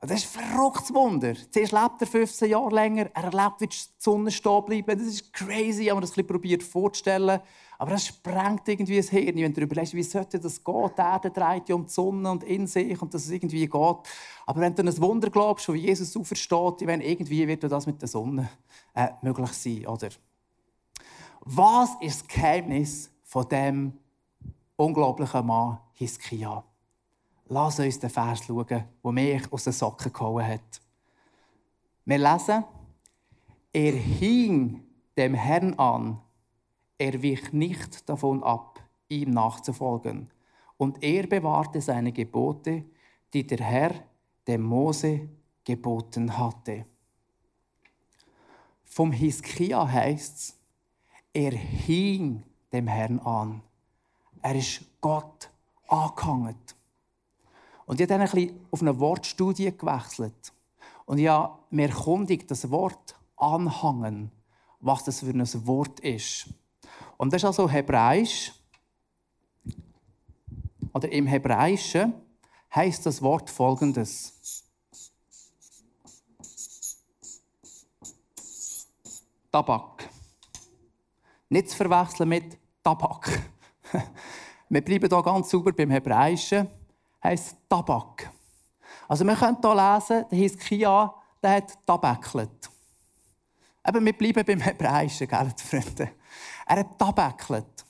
Das 0.00 0.12
ist 0.12 0.36
ein 0.36 0.44
verrücktes 0.44 0.94
Wunder. 0.94 1.34
Zuerst 1.50 1.72
lebt 1.72 2.00
er 2.00 2.06
15 2.06 2.50
Jahre 2.50 2.72
länger, 2.72 3.10
er 3.14 3.24
erlebt, 3.24 3.60
wie 3.60 3.66
die 3.66 3.76
Sonne 3.98 4.30
stehen 4.30 4.64
bleibt. 4.64 4.88
Das 4.88 5.02
ist 5.02 5.32
crazy, 5.32 5.86
wenn 5.86 5.94
man 5.94 6.02
das 6.02 6.16
ein 6.16 6.24
probiert 6.24 6.62
vorzustellen. 6.62 7.40
Aber 7.78 7.90
das 7.90 8.06
sprengt 8.06 8.68
irgendwie 8.68 8.96
das 8.96 9.10
Hirn, 9.10 9.36
wenn 9.36 9.52
du 9.52 9.60
überlegst, 9.60 9.94
wie 9.94 10.04
sollte 10.04 10.38
das 10.38 10.62
gehen? 10.62 10.90
Die 10.96 11.00
Erde 11.00 11.30
dreht 11.30 11.68
ja 11.68 11.74
um 11.74 11.84
die 11.84 11.92
Sonne 11.92 12.30
und 12.30 12.44
in 12.44 12.68
sich 12.68 13.00
und 13.02 13.12
dass 13.12 13.24
es 13.24 13.30
irgendwie 13.30 13.66
geht. 13.66 13.72
Aber 14.46 14.60
wenn 14.60 14.74
du 14.74 14.82
an 14.82 14.88
ein 14.88 15.00
Wunder 15.00 15.30
glaubst, 15.30 15.72
wie 15.72 15.78
Jesus 15.78 16.16
aufersteht, 16.16 16.86
wenn 16.86 17.00
irgendwie 17.00 17.46
wird 17.48 17.64
das 17.64 17.86
mit 17.86 18.00
der 18.00 18.08
Sonne 18.08 18.48
äh, 18.94 19.08
möglich 19.22 19.52
sein, 19.52 19.86
oder? 19.86 20.08
Was 21.40 21.90
ist 22.00 22.20
das 22.20 22.28
Geheimnis 22.28 23.10
von 23.24 23.48
dem 23.48 23.92
unglaublichen 24.76 25.46
Mann 25.46 25.78
Hiskia? 25.94 26.64
Lass 27.50 27.80
uns 27.80 27.98
den 27.98 28.10
Vers 28.10 28.44
schauen, 28.44 28.66
der 28.66 29.12
mich 29.12 29.52
aus 29.52 29.64
den 29.64 29.72
Socken 29.72 30.12
gehauen 30.12 30.46
hat. 30.46 30.80
Wir 32.04 32.18
lesen, 32.18 32.64
er 33.72 33.92
hing 33.92 34.82
dem 35.16 35.34
Herrn 35.34 35.74
an, 35.74 36.20
er 36.98 37.22
wich 37.22 37.52
nicht 37.52 38.08
davon 38.08 38.42
ab, 38.42 38.80
ihm 39.08 39.30
nachzufolgen. 39.30 40.30
Und 40.76 41.02
er 41.02 41.26
bewahrte 41.26 41.80
seine 41.80 42.12
Gebote, 42.12 42.84
die 43.32 43.46
der 43.46 43.60
Herr 43.60 43.94
dem 44.46 44.62
Mose 44.62 45.28
geboten 45.64 46.36
hatte. 46.36 46.86
Vom 48.84 49.12
Hiskia 49.12 49.86
heißt 49.86 50.36
es, 50.36 50.56
er 51.32 51.52
hing 51.52 52.42
dem 52.72 52.88
Herrn 52.88 53.18
an. 53.20 53.62
Er 54.42 54.54
ist 54.54 54.82
Gott 55.00 55.50
angehangen. 55.88 56.56
Und 57.88 57.98
ich 57.98 58.02
habe 58.02 58.18
dann 58.18 58.20
ein 58.20 58.30
bisschen 58.30 58.66
auf 58.70 58.82
eine 58.82 59.00
Wortstudie 59.00 59.74
gewechselt. 59.74 60.52
Und 61.06 61.16
ich 61.16 61.26
habe 61.26 61.58
mir 61.70 61.88
erkundigt, 61.88 62.50
das 62.50 62.70
Wort 62.70 63.16
anhangen, 63.34 64.30
was 64.78 65.04
das 65.04 65.20
für 65.20 65.30
ein 65.30 65.66
Wort 65.66 65.98
ist. 66.00 66.50
Und 67.16 67.32
das 67.32 67.40
ist 67.40 67.46
also 67.46 67.66
Hebräisch. 67.66 68.52
Oder 70.92 71.10
im 71.10 71.26
Hebräischen 71.26 72.12
heißt 72.74 73.06
das 73.06 73.22
Wort 73.22 73.48
folgendes. 73.48 74.34
Tabak. 79.50 80.10
Nicht 81.48 81.70
zu 81.70 81.76
verwechseln 81.78 82.28
mit 82.28 82.58
Tabak. 82.84 83.50
Wir 84.68 84.84
bleiben 84.84 85.08
hier 85.08 85.22
ganz 85.22 85.48
sauber 85.48 85.72
beim 85.72 85.90
Hebräischen 85.90 86.68
heisst 87.22 87.56
Tabak. 87.68 88.30
Also 89.08 89.24
wir 89.24 89.34
können 89.34 89.56
hier 89.60 89.74
lesen, 89.74 90.24
der 90.30 90.38
Hiskia, 90.38 91.14
der 91.42 91.50
hat 91.50 91.86
tabaklet. 91.86 92.70
Eben, 93.86 94.04
wir 94.04 94.12
bleiben 94.12 94.44
beim 94.44 94.60
Hebräischen, 94.60 95.26
gell, 95.26 95.52
Freunde. 95.56 96.12
Er 96.66 96.76
hat 96.76 96.98
tabaklet. 96.98 97.84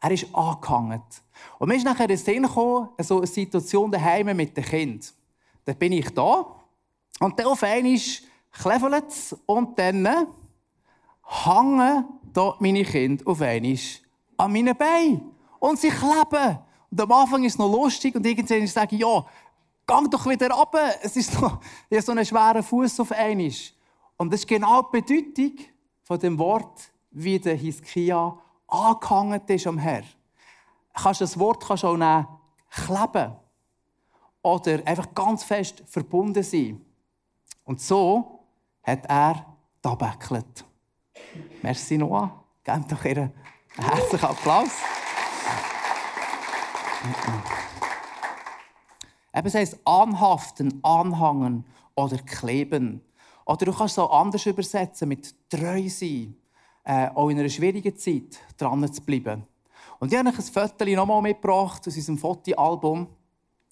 Er 0.00 0.10
ist 0.10 0.32
angehangen. 0.34 1.02
Und 1.58 1.68
mir 1.68 1.76
ist 1.76 1.84
nachher 1.84 2.04
in 2.04 2.08
den 2.08 2.18
Sinn 2.18 2.42
gekommen, 2.42 2.90
so 2.98 3.18
eine 3.18 3.26
Situation 3.26 3.90
daheim 3.90 4.36
mit 4.36 4.56
dem 4.56 4.64
Kind. 4.64 5.14
Da 5.64 5.72
bin 5.72 5.92
ich 5.92 6.10
da 6.10 6.44
und 7.20 7.38
dann 7.38 7.46
auf 7.46 7.62
einmal 7.62 7.98
klevelt 8.52 9.08
es 9.08 9.36
und 9.46 9.78
dann 9.78 10.06
hängen 11.22 12.04
da 12.32 12.56
meine 12.58 12.84
Kinder 12.84 13.26
auf 13.26 13.40
einmal 13.40 13.78
an 14.36 14.52
meinen 14.52 14.76
Beinen. 14.76 15.32
Und 15.58 15.78
sie 15.78 15.90
kleben. 15.90 16.58
Und 16.90 17.00
am 17.00 17.12
Anfang 17.12 17.44
ist 17.44 17.54
es 17.54 17.58
noch 17.58 17.70
lustig 17.70 18.14
und 18.14 18.24
irgendwann 18.24 18.66
sage 18.66 18.96
ich, 18.96 19.02
ja, 19.02 19.24
gang 19.86 20.10
doch 20.10 20.26
wieder 20.26 20.50
runter. 20.50 20.94
Es 21.02 21.16
ist 21.16 21.40
noch 21.40 21.60
so 22.00 22.12
einen 22.12 22.24
schweren 22.24 22.62
Fuß 22.62 23.00
auf 23.00 23.12
einmal. 23.12 23.52
Und 24.16 24.32
das 24.32 24.40
ist 24.40 24.48
genau 24.48 24.82
die 24.82 25.00
Bedeutung 25.00 25.52
von 26.02 26.18
dem 26.18 26.38
Wort, 26.38 26.90
wie 27.10 27.38
der 27.38 27.56
Hiskia 27.56 28.38
angehangen 28.66 29.40
ist 29.46 29.66
am 29.66 29.78
Herr. 29.78 30.02
Kannst 30.94 31.20
das 31.20 31.38
Wort 31.38 31.64
kannst 31.64 31.84
auch 31.84 31.96
nehmen, 31.96 32.26
kleben. 32.70 33.36
Oder 34.42 34.86
einfach 34.86 35.14
ganz 35.14 35.44
fest 35.44 35.82
verbunden 35.86 36.42
sein. 36.42 36.84
Und 37.64 37.80
so 37.80 38.44
hat 38.82 39.04
er 39.06 39.44
tabäckelt. 39.82 40.64
Merci 41.62 41.98
Noah. 41.98 42.44
Gebt 42.64 42.92
doch 42.92 43.04
ihr 43.04 43.16
einen 43.16 43.32
herzlichen 43.76 44.24
Applaus 44.24 44.70
es 49.48 49.54
heißt 49.54 49.78
anhaften, 49.84 50.80
anhangen 50.82 51.64
oder 51.94 52.18
kleben. 52.18 53.02
Oder 53.44 53.66
du 53.66 53.72
kannst 53.72 53.96
es 53.96 53.98
auch 53.98 54.20
anders 54.20 54.44
übersetzen 54.46 55.08
mit 55.08 55.34
treu 55.48 55.88
sein, 55.88 56.36
äh, 56.84 57.08
auch 57.08 57.28
in 57.30 57.38
einer 57.38 57.48
schwierigen 57.48 57.96
Zeit 57.96 58.38
dran 58.56 58.92
zu 58.92 59.02
bleiben. 59.02 59.46
Und 59.98 60.12
ich 60.12 60.18
habe 60.18 60.28
euch 60.28 60.38
ein 60.38 60.42
Foto 60.42 60.84
nochmal 60.84 61.22
mitgebracht 61.22 61.86
aus 61.86 61.96
unserem 61.96 62.18
Fotoalbum. 62.18 63.08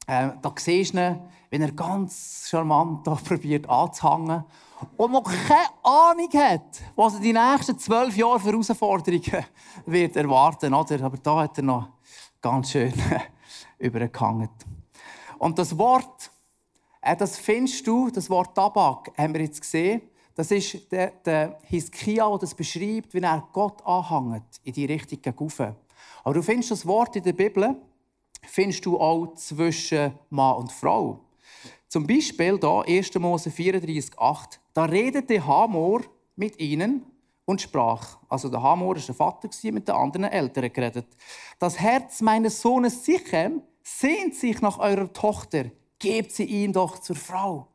Äh, 0.07 0.31
da 0.41 0.55
siehst 0.57 0.95
du 0.95 0.99
ihn, 0.99 1.21
wenn 1.51 1.63
er 1.63 1.73
ganz 1.73 2.47
charmant 2.49 3.05
probiert 3.25 3.69
anzuhängen 3.69 4.45
und 4.97 5.13
noch 5.13 5.25
keine 5.25 5.69
Ahnung 5.83 6.29
hat, 6.35 6.81
was 6.95 7.15
er 7.15 7.21
die 7.21 7.33
nächsten 7.33 7.79
zwölf 7.79 8.17
Jahre 8.17 8.41
für 8.41 8.51
Herausforderungen 8.51 9.45
wird 9.87 10.17
erwarten. 10.17 10.75
Oder? 10.75 11.05
Aber 11.05 11.17
da 11.19 11.41
hat 11.41 11.59
er 11.59 11.65
noch 11.65 11.89
ganz 12.41 12.71
schön 12.71 12.93
übergehangen. 13.79 14.51
Und 15.39 15.59
das 15.59 15.77
Wort, 15.77 16.31
äh, 17.01 17.17
das 17.17 17.39
findest 17.39 17.87
du, 17.87 18.11
das 18.11 18.31
Wort 18.31 18.55
Tabak, 18.55 19.13
haben 19.17 19.35
wir 19.35 19.43
jetzt 19.43 19.61
gesehen, 19.61 20.03
das 20.35 20.51
ist 20.51 20.93
der, 20.93 21.13
der 21.25 21.59
Hiskia, 21.63 22.29
der 22.29 22.39
das 22.39 22.55
beschreibt, 22.55 23.15
wie 23.15 23.21
er 23.21 23.49
Gott 23.53 23.85
anhängt, 23.87 24.61
in 24.65 24.73
die 24.75 24.85
Richtung 24.85 25.21
gegen 25.23 25.75
Aber 26.25 26.35
du 26.35 26.43
findest 26.43 26.71
das 26.71 26.87
Wort 26.87 27.17
in 27.17 27.23
der 27.23 27.33
Bibel, 27.33 27.75
findest 28.43 28.85
du 28.85 28.99
auch 28.99 29.35
zwischen 29.35 30.13
Mann 30.29 30.57
und 30.57 30.73
Frau. 30.73 31.21
Zum 31.89 32.07
Beispiel 32.07 32.59
hier 32.59 32.85
1. 32.87 33.15
Mose 33.15 33.49
34,8. 33.49 34.59
Da 34.75 34.85
redete 34.85 35.47
Hamor 35.47 36.03
mit 36.35 36.61
ihnen 36.61 37.07
und 37.47 37.63
sprach. 37.63 38.19
Also 38.29 38.51
der 38.51 38.63
Hamor 38.63 38.95
war 38.95 39.03
der 39.03 39.15
Vater, 39.15 39.49
mit 39.73 39.89
den 39.89 39.95
anderen 39.95 40.25
Eltern 40.25 40.71
geredet. 40.73 41.07
Das 41.59 41.81
Herz 41.81 42.21
meines 42.21 42.61
Sohnes 42.61 43.03
Sichem 43.05 43.63
sehnt 43.83 44.35
sich 44.35 44.61
nach 44.61 44.79
eurer 44.79 45.11
Tochter. 45.11 45.71
Gebt 45.99 46.33
sie 46.33 46.45
ihm 46.45 46.73
doch 46.73 46.99
zur 46.99 47.17
Frau. 47.17 47.69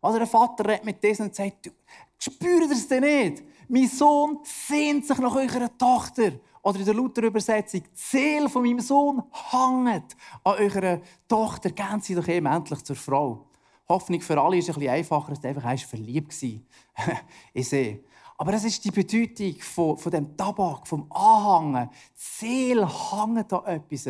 Also 0.00 0.18
der 0.18 0.28
Vater 0.28 0.68
redet 0.68 0.84
mit 0.84 1.02
diesen 1.02 1.26
und 1.26 1.34
sagt, 1.34 1.72
spürt 2.18 2.66
ihr 2.66 2.70
es 2.70 2.86
denn 2.86 3.02
nicht? 3.02 3.42
Mein 3.68 3.88
Sohn 3.88 4.38
sehnt 4.44 5.06
sich 5.06 5.18
nach 5.18 5.34
eurer 5.34 5.76
Tochter. 5.76 6.32
Oder 6.62 6.78
in 6.80 6.84
der 6.84 6.94
Luther-Übersetzung, 6.94 7.82
die 7.82 7.88
Seele 7.94 8.48
von 8.48 8.62
meinem 8.62 8.80
Sohn 8.80 9.22
hängt 9.50 10.16
an 10.44 10.54
eurer 10.58 11.00
Tochter. 11.26 11.70
Gehen 11.70 12.00
sie 12.00 12.14
doch 12.14 12.28
eben 12.28 12.46
endlich 12.46 12.82
zur 12.84 12.96
Frau. 12.96 13.46
Hoffnung 13.88 14.20
für 14.20 14.40
alle 14.40 14.58
ist 14.58 14.68
ein 14.68 14.74
bisschen 14.74 14.90
einfacher, 14.90 15.30
als 15.30 15.44
einfach 15.44 15.78
verliebt 15.78 16.42
war. 16.42 17.16
ich 17.54 17.68
sehe. 17.68 18.00
Aber 18.38 18.52
das 18.52 18.64
ist 18.64 18.84
die 18.84 18.90
Bedeutung 18.90 19.60
von, 19.60 19.96
von 19.96 20.12
dem 20.12 20.36
Tabak, 20.36 20.86
vom 20.86 21.10
Anhängen. 21.10 21.88
Die 21.90 22.14
Seele 22.14 22.86
hängt 22.86 23.52
an 23.52 23.64
etwas. 23.64 24.06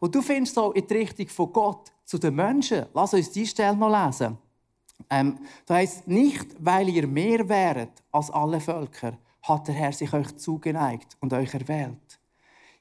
Und 0.00 0.14
du 0.14 0.22
findest 0.22 0.58
auch 0.58 0.72
in 0.72 0.86
die 0.86 0.94
Richtung 0.94 1.28
von 1.28 1.52
Gott 1.52 1.92
zu 2.04 2.18
den 2.18 2.34
Menschen. 2.34 2.86
Lass 2.94 3.12
uns 3.12 3.30
diese 3.30 3.50
Stelle 3.50 3.76
noch 3.76 3.90
lesen. 3.90 4.38
Ähm, 5.10 5.38
da 5.66 5.74
heißt 5.74 6.08
nicht, 6.08 6.46
weil 6.58 6.88
ihr 6.88 7.06
mehr 7.06 7.48
wäret 7.48 8.02
als 8.10 8.30
alle 8.30 8.60
Völker, 8.60 9.18
hat 9.42 9.68
der 9.68 9.74
Herr 9.74 9.92
sich 9.92 10.12
euch 10.12 10.36
zugeneigt 10.36 11.16
und 11.20 11.32
euch 11.32 11.52
erwählt. 11.52 12.18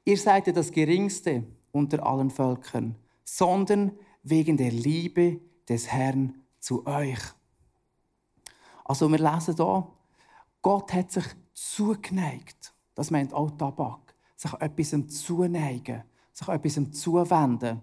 Ihr 0.05 0.17
seid 0.17 0.47
ja 0.47 0.53
das 0.53 0.71
Geringste 0.71 1.43
unter 1.71 2.05
allen 2.05 2.29
Völkern, 2.29 2.95
sondern 3.23 3.91
wegen 4.23 4.55
der 4.55 4.71
Liebe 4.71 5.41
des 5.67 5.87
Herrn 5.87 6.41
zu 6.59 6.85
euch. 6.87 7.19
Also 8.85 9.09
wir 9.09 9.19
lesen 9.19 9.55
hier, 9.55 9.87
Gott 10.65 10.93
hat 10.93 11.11
sich 11.11 11.25
zugeneigt. 11.53 12.73
Das 12.95 13.11
meint 13.11 13.35
auch 13.35 13.51
Tabak. 13.51 14.15
Sich 14.35 14.51
etwas 14.53 14.95
zuneigen, 15.09 16.01
sich 16.33 16.47
etwas 16.47 16.91
zuwenden. 16.91 17.81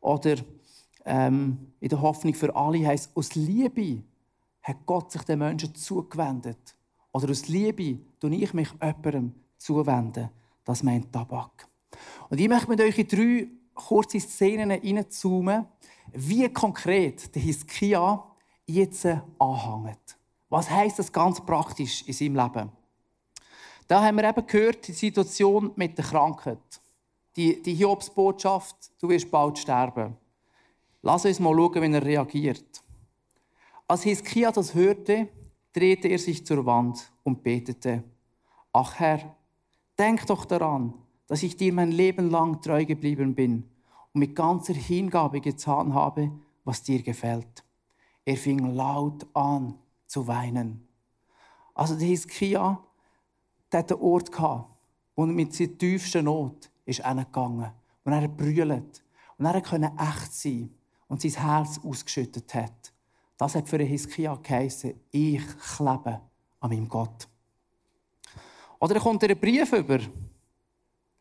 Oder 0.00 0.36
ähm, 1.04 1.72
in 1.80 1.88
der 1.88 2.00
Hoffnung 2.00 2.32
für 2.34 2.54
alle 2.54 2.86
heißt 2.86 3.16
aus 3.16 3.34
Liebe 3.34 4.04
hat 4.62 4.86
Gott 4.86 5.10
sich 5.10 5.22
den 5.22 5.40
Menschen 5.40 5.74
zugewendet. 5.74 6.76
Oder 7.10 7.28
aus 7.28 7.48
Liebe 7.48 7.98
tue 8.20 8.36
ich 8.36 8.54
mich 8.54 8.70
jemandem 8.70 9.34
zuwenden. 9.58 10.30
Das 10.62 10.84
meint 10.84 11.12
Tabak. 11.12 11.66
Und 12.30 12.38
ich 12.38 12.48
möchte 12.48 12.68
mit 12.68 12.80
euch 12.80 12.98
in 12.98 13.08
drei 13.08 13.48
kurze 13.74 14.20
Szenen 14.20 14.70
hineinzoomen, 14.70 15.66
wie 16.12 16.48
konkret 16.52 17.34
der 17.34 17.42
Hiskia 17.42 18.24
jetzt 18.64 19.08
anhängt. 19.40 20.21
Was 20.52 20.68
heißt 20.68 20.98
das 20.98 21.10
ganz 21.10 21.40
praktisch 21.40 22.02
in 22.06 22.12
seinem 22.12 22.36
Leben? 22.36 22.70
Da 23.88 24.04
haben 24.04 24.16
wir 24.16 24.28
eben 24.28 24.46
gehört, 24.46 24.86
die 24.86 24.92
Situation 24.92 25.72
mit 25.76 25.96
der 25.96 26.04
Krankheit. 26.04 26.82
Die, 27.34 27.62
die 27.62 27.72
Hiobsbotschaft, 27.72 28.76
du 29.00 29.08
wirst 29.08 29.30
bald 29.30 29.58
sterben. 29.58 30.14
Lass 31.00 31.24
uns 31.24 31.40
mal 31.40 31.54
schauen, 31.54 31.80
wie 31.80 31.94
er 31.94 32.04
reagiert. 32.04 32.82
Als 33.88 34.02
Hiskia 34.02 34.52
das 34.52 34.74
hörte, 34.74 35.28
drehte 35.72 36.08
er 36.08 36.18
sich 36.18 36.44
zur 36.44 36.66
Wand 36.66 37.10
und 37.22 37.42
betete. 37.42 38.04
Ach 38.74 38.96
Herr, 38.96 39.34
denk 39.98 40.26
doch 40.26 40.44
daran, 40.44 40.92
dass 41.28 41.42
ich 41.42 41.56
dir 41.56 41.72
mein 41.72 41.92
Leben 41.92 42.28
lang 42.28 42.60
treu 42.60 42.84
geblieben 42.84 43.34
bin 43.34 43.70
und 44.12 44.18
mit 44.18 44.36
ganzer 44.36 44.74
Hingabe 44.74 45.40
getan 45.40 45.94
habe, 45.94 46.30
was 46.62 46.82
dir 46.82 47.02
gefällt. 47.02 47.64
Er 48.26 48.36
fing 48.36 48.74
laut 48.74 49.26
an 49.32 49.78
zu 50.12 50.26
weinen. 50.26 50.86
Also 51.74 51.96
der 51.96 52.06
Hiskia, 52.06 52.78
der 53.72 53.80
hatte 53.80 53.94
einen 53.94 54.02
Ort 54.02 54.30
gehabt, 54.30 54.70
wo 55.16 55.24
er 55.24 55.32
mit 55.32 55.54
seiner 55.54 55.78
tiefsten 55.78 56.26
Not 56.26 56.70
ist 56.84 57.04
hingegangen 57.04 57.72
und 58.04 58.12
er 58.12 58.28
brüllt 58.28 59.02
und 59.38 59.46
er 59.46 59.62
konnte 59.62 59.90
echt 59.98 60.34
sein 60.34 60.74
und 61.08 61.22
sein 61.22 61.42
Herz 61.42 61.80
ausgeschüttet 61.82 62.52
hat. 62.54 62.92
Das 63.38 63.54
hat 63.54 63.68
für 63.68 63.78
den 63.78 63.86
Hiskia 63.86 64.34
geheißen, 64.34 64.92
ich 65.10 65.42
klebe 65.76 66.20
an 66.60 66.70
meinem 66.70 66.88
Gott. 66.88 67.26
Oder 68.78 68.96
er 68.96 69.00
kommt 69.00 69.24
einen 69.24 69.38
Brief 69.38 69.72
über. 69.72 69.98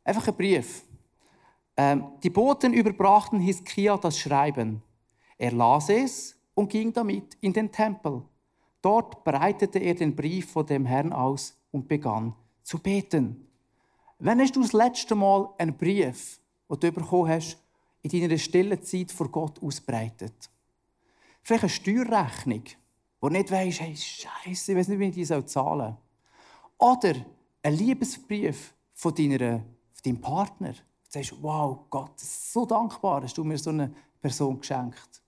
Einfach 0.04 0.28
ein 0.28 0.36
Brief. 0.36 0.84
Ähm, 1.78 2.12
die 2.22 2.30
Boten 2.30 2.74
überbrachten 2.74 3.40
Hiskia 3.40 3.98
das 3.98 4.20
Schreiben. 4.20 4.84
Er 5.38 5.54
las 5.54 5.88
es 5.88 6.36
und 6.54 6.70
ging 6.70 6.92
damit 6.92 7.38
in 7.40 7.54
den 7.54 7.72
Tempel. 7.72 8.24
Dort 8.82 9.24
breitete 9.24 9.80
er 9.80 9.94
den 9.94 10.16
Brief 10.16 10.52
von 10.52 10.66
dem 10.66 10.86
Herrn 10.86 11.14
aus 11.14 11.56
und 11.72 11.88
begann 11.88 12.34
zu 12.64 12.80
beten. 12.80 13.48
Wenn 14.18 14.40
hast 14.40 14.56
du 14.56 14.62
das 14.62 14.74
letzte 14.74 15.16
Mal 15.16 15.50
einen 15.58 15.78
Brief, 15.78 16.40
den 16.70 16.80
du 16.80 16.92
bekommen 16.92 17.30
hast, 17.30 17.58
in 18.02 18.10
deiner 18.10 18.38
stillen 18.38 18.82
Zeit 18.82 19.12
vor 19.12 19.30
Gott 19.30 19.62
ausbreitet? 19.62 20.50
Vielleicht 21.44 21.64
eine 21.64 21.70
Steuerrechnung, 21.70 22.64
wo 23.20 23.30
du 23.30 23.34
nicht 23.34 23.52
weißt, 23.52 23.82
hey, 23.82 23.96
Scheiße, 23.96 24.72
ich 24.72 24.78
weiß 24.78 24.88
nicht, 24.88 25.00
wie 25.00 25.08
ich 25.08 25.16
die 25.16 25.26
zahlen 25.26 25.48
soll. 25.48 25.98
Oder 26.78 27.14
ein 27.64 27.74
Liebesbrief 27.76 28.74
von, 28.94 29.14
deiner, 29.14 29.60
von 29.60 30.04
deinem 30.04 30.22
Partner. 30.22 30.74
Du 30.74 30.80
sagst, 31.10 31.36
wow, 31.42 31.80
Gott, 31.90 32.20
so 32.20 32.66
dankbar, 32.66 33.24
hast 33.24 33.38
du 33.38 33.44
mir 33.44 33.58
so 33.58 33.70
eine 33.70 33.94
Person 34.20 34.60
geschenkt. 34.60 35.22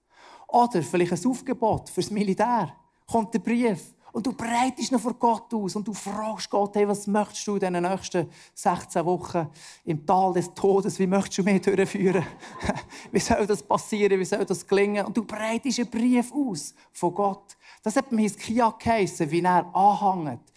Oder 0.47 0.81
vielleicht 0.81 1.13
ein 1.13 1.29
Aufgebot 1.29 1.89
fürs 1.89 2.11
Militär 2.11 2.75
kommt 3.13 3.31
der 3.31 3.39
Brief 3.39 3.93
und 4.11 4.25
du 4.25 4.33
breitest 4.33 4.91
ihn 4.91 4.97
vor 4.97 5.13
Gott 5.13 5.53
aus 5.53 5.75
und 5.75 5.87
du 5.87 5.93
fragst 5.93 6.49
Gott, 6.49 6.75
hey, 6.75 6.87
was 6.87 7.05
möchtest 7.05 7.45
du 7.45 7.57
in 7.57 7.73
den 7.73 7.83
nächsten 7.83 8.27
16 8.55 9.05
Wochen 9.05 9.47
im 9.85 10.03
Tal 10.03 10.33
des 10.33 10.51
Todes, 10.55 10.97
wie 10.97 11.05
möchtest 11.05 11.37
du 11.37 11.43
mich 11.43 11.61
durchführen? 11.61 12.25
wie 13.11 13.19
soll 13.19 13.45
das 13.45 13.61
passieren, 13.61 14.19
wie 14.19 14.25
soll 14.25 14.43
das 14.45 14.65
gelingen? 14.65 15.05
Und 15.05 15.15
du 15.15 15.23
breitest 15.23 15.79
einen 15.79 15.91
Brief 15.91 16.33
aus 16.33 16.73
von 16.91 17.13
Gott. 17.13 17.55
Das 17.83 17.95
hat 17.95 18.11
mir 18.11 18.23
Hiskia 18.23 18.73
geheissen, 18.79 19.29
wie 19.29 19.43
er 19.43 19.75
anhängt. 19.75 20.51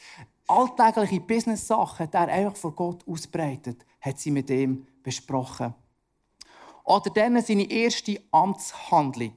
Alltägliche 0.49 1.21
Business-Sachen 1.21 2.07
hat 2.07 2.14
er 2.14 2.29
einfach 2.29 2.57
vor 2.57 2.73
Gott 2.73 3.07
ausbreitet, 3.07 3.85
hat 4.01 4.19
sie 4.19 4.31
mit 4.31 4.49
ihm 4.49 4.87
besprochen. 5.03 5.75
Oder 6.85 7.11
dann 7.11 7.42
seine 7.42 7.71
erste 7.71 8.19
Amtshandlung. 8.31 9.35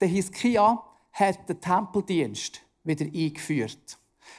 Der 0.00 0.08
Hiskia 0.08 0.82
hat 1.20 1.48
den 1.48 1.60
Tempeldienst 1.60 2.62
wieder 2.84 3.04
eingeführt. 3.04 3.98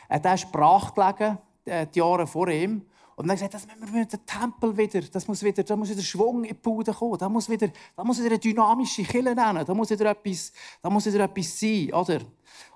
Er 0.09 0.21
hat 0.21 0.39
sprach 0.39 0.93
gelegen, 0.93 1.37
äh, 1.65 1.87
die 1.87 1.99
Jahre 1.99 2.27
vor 2.27 2.47
ihm. 2.47 2.85
Und 3.15 3.27
dann 3.27 3.35
gesagt, 3.35 3.53
das 3.53 3.67
müssen 3.79 3.93
wir 3.93 4.05
den 4.05 4.25
Tempel 4.25 4.75
wieder, 4.75 5.01
das 5.01 5.27
muss 5.27 5.43
wieder, 5.43 5.61
da 5.63 5.75
muss 5.75 5.89
wieder 5.89 6.01
Schwung 6.01 6.43
in 6.43 6.49
die 6.49 6.53
Bude 6.55 6.91
kommen, 6.91 7.19
da 7.19 7.29
muss 7.29 7.49
wieder, 7.49 7.69
da 7.95 8.03
muss 8.03 8.17
wieder 8.17 8.29
eine 8.29 8.39
dynamische 8.39 9.03
Kille 9.03 9.35
nennen, 9.35 9.63
da 9.63 9.73
muss 9.75 9.91
wieder 9.91 10.09
etwas, 10.09 10.51
da 10.81 10.89
muss 10.89 11.05
wieder 11.05 11.25
etwas 11.25 11.59
sein, 11.59 11.93
oder? 11.93 12.21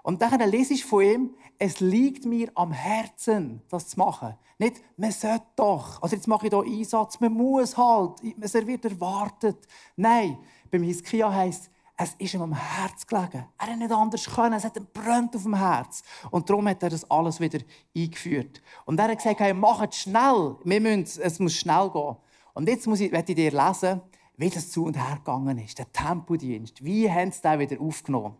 Und 0.03 0.21
dann 0.21 0.39
lese 0.51 0.75
ich 0.75 0.85
von 0.85 1.01
ihm, 1.01 1.35
es 1.57 1.79
liegt 1.79 2.25
mir 2.25 2.51
am 2.53 2.73
Herzen, 2.73 3.61
das 3.69 3.87
zu 3.87 3.97
machen. 3.97 4.35
Nicht, 4.59 4.81
man 4.97 5.11
sollte 5.11 5.45
doch, 5.55 6.01
also 6.03 6.15
jetzt 6.15 6.27
mache 6.27 6.45
ich 6.45 6.53
hier 6.53 6.63
Einsatz, 6.63 7.19
man 7.19 7.33
muss 7.33 7.75
halt, 7.75 8.21
es 8.39 8.53
wird 8.53 8.85
erwartet. 8.85 9.57
Nein, 9.95 10.37
beim 10.69 10.83
Hiskia 10.83 11.31
heisst 11.33 11.71
es 11.97 12.13
ist 12.17 12.33
ihm 12.33 12.41
am 12.41 12.53
Herz 12.53 13.07
gelegen. 13.07 13.45
Er 13.57 13.67
hat 13.67 13.77
nicht 13.77 13.91
anders 13.91 14.25
können. 14.25 14.53
Es 14.53 14.65
hat 14.65 14.75
ihm 14.75 14.87
brennt 14.93 15.35
auf 15.35 15.43
dem 15.43 15.55
Herz. 15.55 16.03
Und 16.29 16.49
darum 16.49 16.67
hat 16.67 16.83
er 16.83 16.89
das 16.89 17.09
alles 17.09 17.39
wieder 17.39 17.59
eingeführt. 17.95 18.61
Und 18.85 18.99
er 18.99 19.07
hat 19.07 19.17
gesagt, 19.17 19.39
hey, 19.39 19.53
mach 19.53 19.81
es 19.81 19.95
schnell. 19.95 20.57
Wir 20.63 20.81
müssen, 20.81 21.21
es 21.21 21.39
muss 21.39 21.55
schnell 21.55 21.89
gehen. 21.89 22.15
Und 22.53 22.67
jetzt 22.67 22.87
muss 22.87 22.99
ich, 22.99 23.13
ich 23.13 23.25
dir 23.25 23.51
lesen, 23.51 24.01
wie 24.37 24.49
das 24.49 24.71
zu 24.71 24.85
und 24.85 24.97
her 24.97 25.17
gegangen 25.17 25.57
ist. 25.57 25.79
Der 25.79 25.91
Tempodienst. 25.91 26.83
Wie 26.83 27.09
haben 27.09 27.31
sie 27.31 27.41
den 27.41 27.59
wieder 27.59 27.79
aufgenommen? 27.79 28.35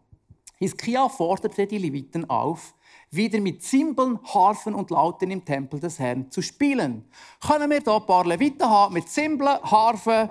Hiskia 0.57 1.09
forderte 1.09 1.67
die 1.67 1.77
Leviten 1.77 2.29
auf, 2.29 2.73
wieder 3.11 3.39
mit 3.41 3.61
Zimbeln, 3.61 4.19
Harfen 4.23 4.73
und 4.73 4.89
Lauten 4.89 5.31
im 5.31 5.43
Tempel 5.43 5.79
des 5.79 5.99
Herrn 5.99 6.31
zu 6.31 6.41
spielen. 6.41 7.05
Können 7.45 7.69
wir 7.69 7.79
hier 7.79 7.93
ein 7.93 8.05
paar 8.05 8.25
Leviten 8.25 8.67
haben 8.67 8.93
mit 8.93 9.09
Zimbeln, 9.09 9.61
Harfen, 9.63 10.29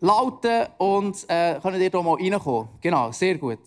lauten 0.00 0.66
und 0.78 1.24
äh, 1.28 1.58
können 1.60 1.80
ihr 1.80 1.90
hier 1.90 2.02
mal 2.02 2.14
reinkommen. 2.14 2.68
Genau, 2.80 3.12
sehr 3.12 3.36
gut. 3.36 3.58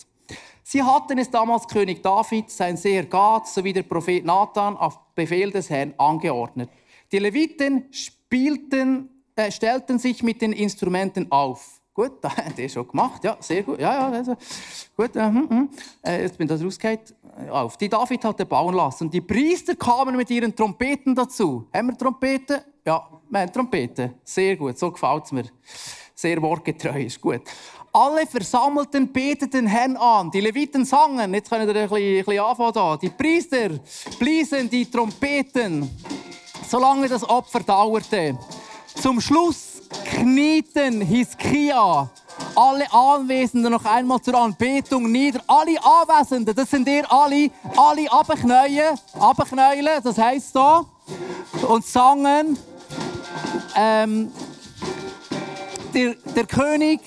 Sie 0.63 0.83
hatten 0.83 1.17
es 1.17 1.31
damals 1.31 1.67
König 1.67 2.03
David, 2.03 2.51
sein 2.51 2.77
Seher 2.77 3.05
Gad 3.05 3.47
sowie 3.47 3.73
der 3.73 3.83
Prophet 3.83 4.23
Nathan 4.23 4.77
auf 4.77 4.99
Befehl 5.15 5.49
des 5.49 5.69
Herrn 5.69 5.95
angeordnet. 5.97 6.69
Die 7.11 7.17
Leviten 7.17 7.85
spielten, 7.91 9.09
äh, 9.35 9.51
stellten 9.51 9.97
sich 9.97 10.21
mit 10.21 10.43
den 10.43 10.51
Instrumenten 10.51 11.31
auf. 11.31 11.81
Gut, 11.91 12.13
das 12.21 12.37
hat 12.37 12.59
er 12.59 12.69
schon 12.69 12.87
gemacht. 12.87 13.23
Ja, 13.23 13.35
sehr 13.39 13.63
gut. 13.63 13.79
Ja, 13.79 13.93
ja, 13.93 14.09
also, 14.09 14.35
gut. 14.95 15.15
Äh, 15.15 15.25
hm, 15.25 15.69
äh, 16.05 16.21
jetzt 16.21 16.37
bin 16.37 16.47
das 16.47 16.63
rausgehört. 16.63 17.15
Auf. 17.49 17.77
Die 17.77 17.89
David 17.89 18.23
hatte 18.25 18.45
bauen 18.45 18.75
lassen. 18.75 19.09
Die 19.09 19.21
Priester 19.21 19.73
kamen 19.73 20.15
mit 20.15 20.29
ihren 20.29 20.55
Trompeten 20.55 21.15
dazu. 21.15 21.67
Haben 21.73 21.87
wir 21.87 21.97
Trompeten? 21.97 22.59
Ja, 22.85 23.07
wir 23.29 23.39
haben 23.39 23.51
Trompeten. 23.51 24.13
Sehr 24.23 24.55
gut, 24.55 24.77
so 24.77 24.91
gefällt 24.91 25.25
es 25.25 25.31
mir 25.31 25.45
sehr 26.19 26.41
wortgetreu 26.41 27.03
ist. 27.03 27.21
Gut. 27.21 27.41
Alle 27.91 28.27
Versammelten 28.27 29.11
beteten 29.11 29.65
Herrn 29.65 29.95
an. 29.97 30.29
Die 30.31 30.41
Leviten 30.41 30.85
sangen. 30.85 31.33
Jetzt 31.33 31.49
können 31.49 31.67
wir 31.67 31.75
ein 31.83 31.89
bisschen, 31.89 32.39
anfangen. 32.39 32.73
Da. 32.73 32.97
Die 32.97 33.09
Priester 33.09 33.69
bliesen 34.19 34.69
die 34.69 34.85
Trompeten, 34.85 35.89
solange 36.67 37.07
das 37.07 37.27
Opfer 37.27 37.61
dauerte. 37.61 38.37
Zum 39.01 39.19
Schluss 39.21 39.81
knieten 40.05 41.01
Hiskia 41.01 42.09
alle 42.55 42.91
Anwesenden 42.91 43.71
noch 43.71 43.85
einmal 43.85 44.21
zur 44.21 44.35
Anbetung 44.35 45.11
nieder. 45.11 45.41
Alle 45.47 45.77
Anwesenden, 45.81 46.55
das 46.55 46.69
sind 46.69 46.87
ihr 46.87 47.11
alle, 47.11 47.49
alle 47.75 48.11
abknäuen, 48.11 48.97
abknäulen, 49.19 50.01
das 50.03 50.17
heißt 50.17 50.53
so, 50.53 50.85
und 51.67 51.85
sangen. 51.85 52.57
Ähm, 53.75 54.31
der, 55.93 56.15
der 56.35 56.45
König 56.45 56.99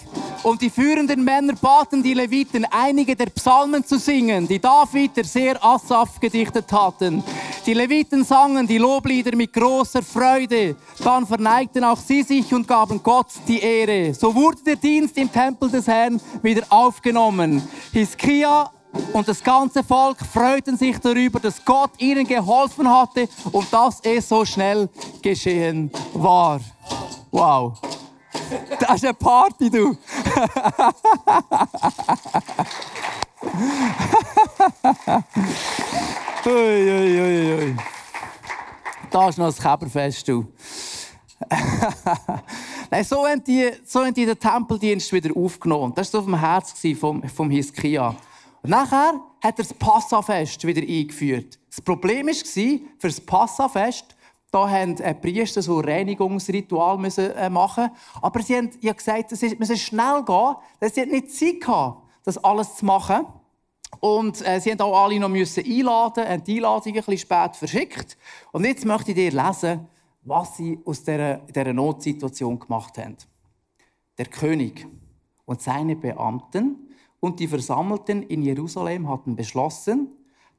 und 0.43 0.61
die 0.61 0.71
führenden 0.71 1.23
Männer 1.25 1.55
baten 1.55 2.03
die 2.03 2.15
Leviten, 2.15 2.67
einige 2.71 3.15
der 3.15 3.27
Psalmen 3.27 3.85
zu 3.85 3.99
singen, 3.99 4.49
die 4.49 4.59
David, 4.59 5.17
der 5.17 5.25
sehr 5.25 5.65
Asaf 5.65 6.19
gedichtet 6.21 6.73
hatten. 6.73 7.23
Die 7.65 7.75
Leviten 7.75 8.25
sangen 8.25 8.67
die 8.67 8.79
Loblieder 8.79 9.37
mit 9.37 9.53
großer 9.53 10.03
Freude. 10.03 10.77
Dann 11.03 11.27
verneigten 11.27 11.85
auch 11.85 11.99
sie 11.99 12.23
sich 12.23 12.53
und 12.53 12.67
gaben 12.67 13.03
Gott 13.03 13.29
die 13.47 13.61
Ehre. 13.61 14.15
So 14.15 14.35
wurde 14.35 14.63
der 14.67 14.77
Dienst 14.77 15.17
im 15.17 15.31
Tempel 15.31 15.71
des 15.71 15.87
Herrn 15.87 16.21
wieder 16.43 16.65
aufgenommen. 16.71 17.63
Hiskia 17.93 18.71
und 19.13 19.29
das 19.29 19.43
ganze 19.43 19.83
Volk 19.83 20.19
freuten 20.21 20.77
sich 20.77 20.99
darüber, 20.99 21.41
dass 21.41 21.65
Gott 21.65 21.93
ihnen 21.99 22.27
geholfen 22.27 22.89
hatte 22.89 23.29
und 23.53 23.73
dass 23.73 24.01
es 24.03 24.29
so 24.29 24.45
schnell 24.45 24.89
geschehen 25.23 25.91
war. 26.15 26.61
Wow. 27.31 27.81
Das 28.79 28.97
ist 28.97 29.05
eine 29.05 29.15
Party, 29.15 29.71
du. 29.71 29.97
Ui, 36.45 36.53
ui, 36.53 37.21
ui, 37.21 37.55
ui. 37.55 37.77
Da 39.11 39.29
ist 39.29 39.39
noch 39.39 39.47
das 39.47 39.59
Käberfest, 39.59 40.29
du. 40.29 40.47
Nein, 42.91 43.05
so 43.05 43.27
haben 43.27 43.43
die, 43.45 43.71
so 43.85 44.05
haben 44.05 44.15
die 44.15 44.27
den 44.27 44.39
Tempeldienst 44.39 45.13
wieder 45.13 45.37
aufgenommen. 45.37 45.93
Das 45.95 46.13
war 46.13 46.21
auf 46.21 46.27
dem 46.27 46.39
Herz 46.39 46.75
vom, 46.99 47.23
vom 47.29 47.51
Hiskia. 47.51 48.15
Und 48.63 48.71
nachher 48.71 49.21
hat 49.43 49.59
er 49.59 49.65
das 49.65 49.75
Passafest 49.75 50.67
wieder 50.67 50.83
eingeführt. 50.83 51.59
Das 51.69 51.81
Problem 51.81 52.27
war, 52.27 52.35
für 52.99 53.09
das 53.09 53.21
Passafest, 53.21 54.15
da 54.53 54.69
haben 54.69 54.97
die 54.97 55.15
Priester 55.15 55.63
so 55.63 55.81
Reinigungsritual 55.81 57.03
äh, 57.17 57.49
machen 57.49 57.91
Aber 58.21 58.43
sie 58.43 58.55
haben 58.55 58.71
ja 58.83 58.93
gesagt, 58.93 59.33
es 59.33 59.59
müsse 59.59 59.79
schnell 59.79 60.23
gehen. 60.25 60.57
Sie 60.93 61.01
hatten 61.01 61.11
nicht 61.11 61.33
Zeit 61.33 61.61
gehabt, 61.63 62.03
das 62.23 62.37
alles 62.37 62.77
zu 62.77 62.85
machen. 62.85 63.25
Und 64.01 64.47
äh, 64.47 64.61
sie 64.61 64.71
haben 64.71 64.81
auch 64.83 65.05
alle 65.05 65.19
noch 65.19 65.31
müssen 65.31 65.65
einladen, 65.65 66.29
haben 66.29 66.45
die 66.45 66.57
Einladung 66.57 66.89
ein 66.89 66.95
bisschen 66.97 67.19
spät 67.19 67.57
verschickt. 67.57 68.19
Und 68.53 68.67
jetzt 68.67 68.85
möchte 68.85 69.13
ich 69.13 69.17
dir 69.17 69.33
lesen, 69.33 69.89
was 70.23 70.59
sie 70.59 70.79
aus 70.85 71.03
dieser, 71.03 71.37
dieser 71.39 71.73
Notsituation 71.73 72.59
gemacht 72.59 72.99
haben. 72.99 73.17
Der 74.19 74.27
König 74.27 74.87
und 75.47 75.63
seine 75.63 75.97
Beamten 75.97 76.91
und 77.21 77.41
die 77.41 77.49
Versammelten 77.49 78.23
in 78.25 78.43
Jerusalem 78.43 79.09
hatten 79.09 79.35
beschlossen, 79.35 80.09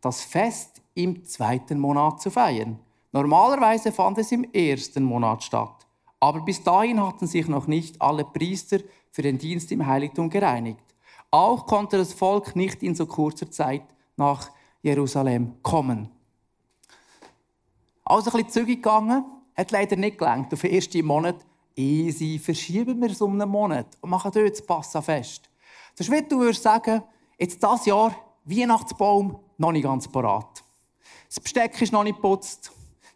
das 0.02 0.24
Fest 0.24 0.82
im 0.96 1.24
zweiten 1.26 1.80
Monat 1.80 2.22
zu 2.22 2.32
feiern. 2.32 2.80
Normalerweise 3.14 3.92
fand 3.92 4.18
es 4.18 4.32
im 4.32 4.44
ersten 4.52 5.04
Monat 5.04 5.44
statt. 5.44 5.86
Aber 6.20 6.42
bis 6.42 6.64
dahin 6.64 7.02
hatten 7.06 7.28
sich 7.28 7.48
noch 7.48 7.68
nicht 7.68 8.02
alle 8.02 8.26
Priester 8.26 8.80
für 9.12 9.22
den 9.22 9.38
Dienst 9.38 9.72
im 9.72 9.86
Heiligtum 9.86 10.30
gereinigt. 10.30 10.84
Auch 11.30 11.68
konnte 11.68 11.98
das 11.98 12.12
Volk 12.12 12.56
nicht 12.56 12.82
in 12.82 12.96
so 12.96 13.06
kurzer 13.06 13.52
Zeit 13.52 13.84
nach 14.18 14.50
Jerusalem 14.82 15.54
kommen. 15.62 16.10
Also 18.04 18.32
ein 18.32 18.38
bisschen 18.38 18.50
zügig 18.50 18.78
gegangen, 18.78 19.24
hat 19.56 19.72
leider 19.72 19.96
nicht 19.96 20.18
gelangt. 20.18 20.52
Auf 20.52 20.62
den 20.62 20.72
ersten 20.72 21.06
Monat, 21.06 21.36
easy, 21.76 22.40
verschieben 22.40 23.00
wir 23.00 23.12
es 23.12 23.22
um 23.22 23.40
einen 23.40 23.50
Monat 23.50 23.88
und 24.02 24.10
machen 24.10 24.32
dort 24.34 24.52
das 24.52 24.66
Passafest. 24.66 25.50
Das 25.96 26.10
wie 26.10 26.22
du 26.24 26.40
würdest 26.40 26.64
sagen, 26.64 27.04
jetzt 27.38 27.62
das 27.64 27.86
Jahr 27.86 28.16
Weihnachtsbaum 28.46 29.40
noch 29.58 29.72
nicht 29.72 29.84
ganz 29.84 30.08
parat. 30.08 30.64
Das 31.28 31.40
Besteck 31.40 31.80
ist 31.82 31.94
noch 31.94 32.04
nicht 32.04 32.16
geputzt, 32.16 32.72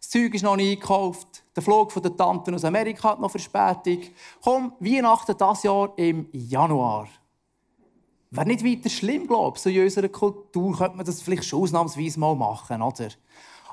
das 0.08 0.12
Zeug 0.12 0.32
ist 0.32 0.42
noch 0.42 0.56
nicht 0.56 0.70
eingekauft, 0.70 1.44
der 1.54 1.62
Flug 1.62 1.92
von 1.92 2.02
der 2.02 2.16
Tanten 2.16 2.54
aus 2.54 2.64
Amerika 2.64 3.10
hat 3.10 3.20
noch 3.20 3.30
Verspätung. 3.30 4.00
Komm, 4.42 4.72
Weihnachten 4.80 5.36
das 5.36 5.62
Jahr 5.64 5.92
im 5.98 6.30
Januar. 6.32 7.08
Wäre 8.30 8.46
nicht 8.46 8.64
weiter 8.64 8.88
schlimm, 8.88 9.26
glaube 9.26 9.58
ich. 9.58 9.62
So 9.62 9.68
in 9.68 9.82
unserer 9.82 10.08
Kultur 10.08 10.78
könnte 10.78 10.96
man 10.96 11.04
das 11.04 11.20
vielleicht 11.20 11.44
schon 11.44 11.62
ausnahmsweise 11.62 12.18
mal 12.18 12.34
machen, 12.34 12.80
oder? 12.80 13.08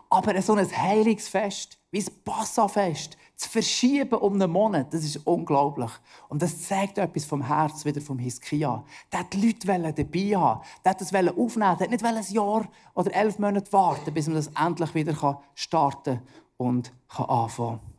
Aber 0.09 0.41
so 0.41 0.55
ein 0.55 0.69
Heiligsfest, 0.69 1.77
wie 1.91 1.99
ein 1.99 2.23
Passafest, 2.25 3.15
zu 3.35 3.49
verschieben 3.49 4.19
um 4.19 4.33
einen 4.33 4.49
Monat, 4.49 4.93
das 4.93 5.03
ist 5.03 5.17
unglaublich. 5.25 5.91
Und 6.29 6.41
das 6.41 6.61
zeigt 6.67 6.97
etwas 6.97 7.25
vom 7.25 7.41
Herz 7.41 7.83
wieder 7.83 7.99
vom 7.99 8.17
Hiskia. 8.17 8.83
Der 9.11 9.19
hat 9.19 9.33
die 9.33 9.47
Leute 9.47 9.67
dabei 9.67 10.37
haben. 10.37 10.61
Der 10.83 10.91
hat 10.91 11.01
das 11.01 11.13
aufnehmen. 11.13 11.77
Der 11.77 11.87
hat 11.87 11.89
nicht 11.89 12.03
ein 12.03 12.23
Jahr 12.29 12.69
oder 12.93 13.13
elf 13.13 13.37
Monate 13.39 13.71
warten, 13.73 14.13
bis 14.13 14.27
man 14.27 14.35
das 14.35 14.47
endlich 14.57 14.95
wieder 14.95 15.41
starten 15.53 16.21
und 16.57 16.93
anfangen 17.07 17.79
kann. 17.79 17.95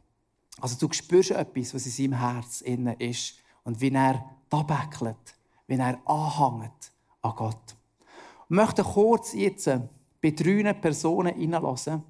Also 0.61 0.87
du 0.87 0.93
spürst 0.93 1.33
etwas, 1.33 1.75
was 1.75 1.85
in 1.85 1.93
seinem 1.93 2.19
Herz 2.19 2.63
innen 2.63 2.99
ist 2.99 3.35
und 3.65 3.81
wie 3.81 3.91
er 3.91 4.25
da 4.49 4.63
beckelt, 4.63 5.37
wie 5.67 5.75
er 5.75 5.99
anhängt 6.07 6.93
an 7.21 7.33
Gott. 7.37 7.77
Ich 8.49 8.57
möchte 8.57 8.83
kurz 8.83 9.35
jetzt 9.35 9.67
bei 10.23 10.31
drei 10.31 10.73
Personen 10.73 11.35
hineinlassen, 11.35 12.03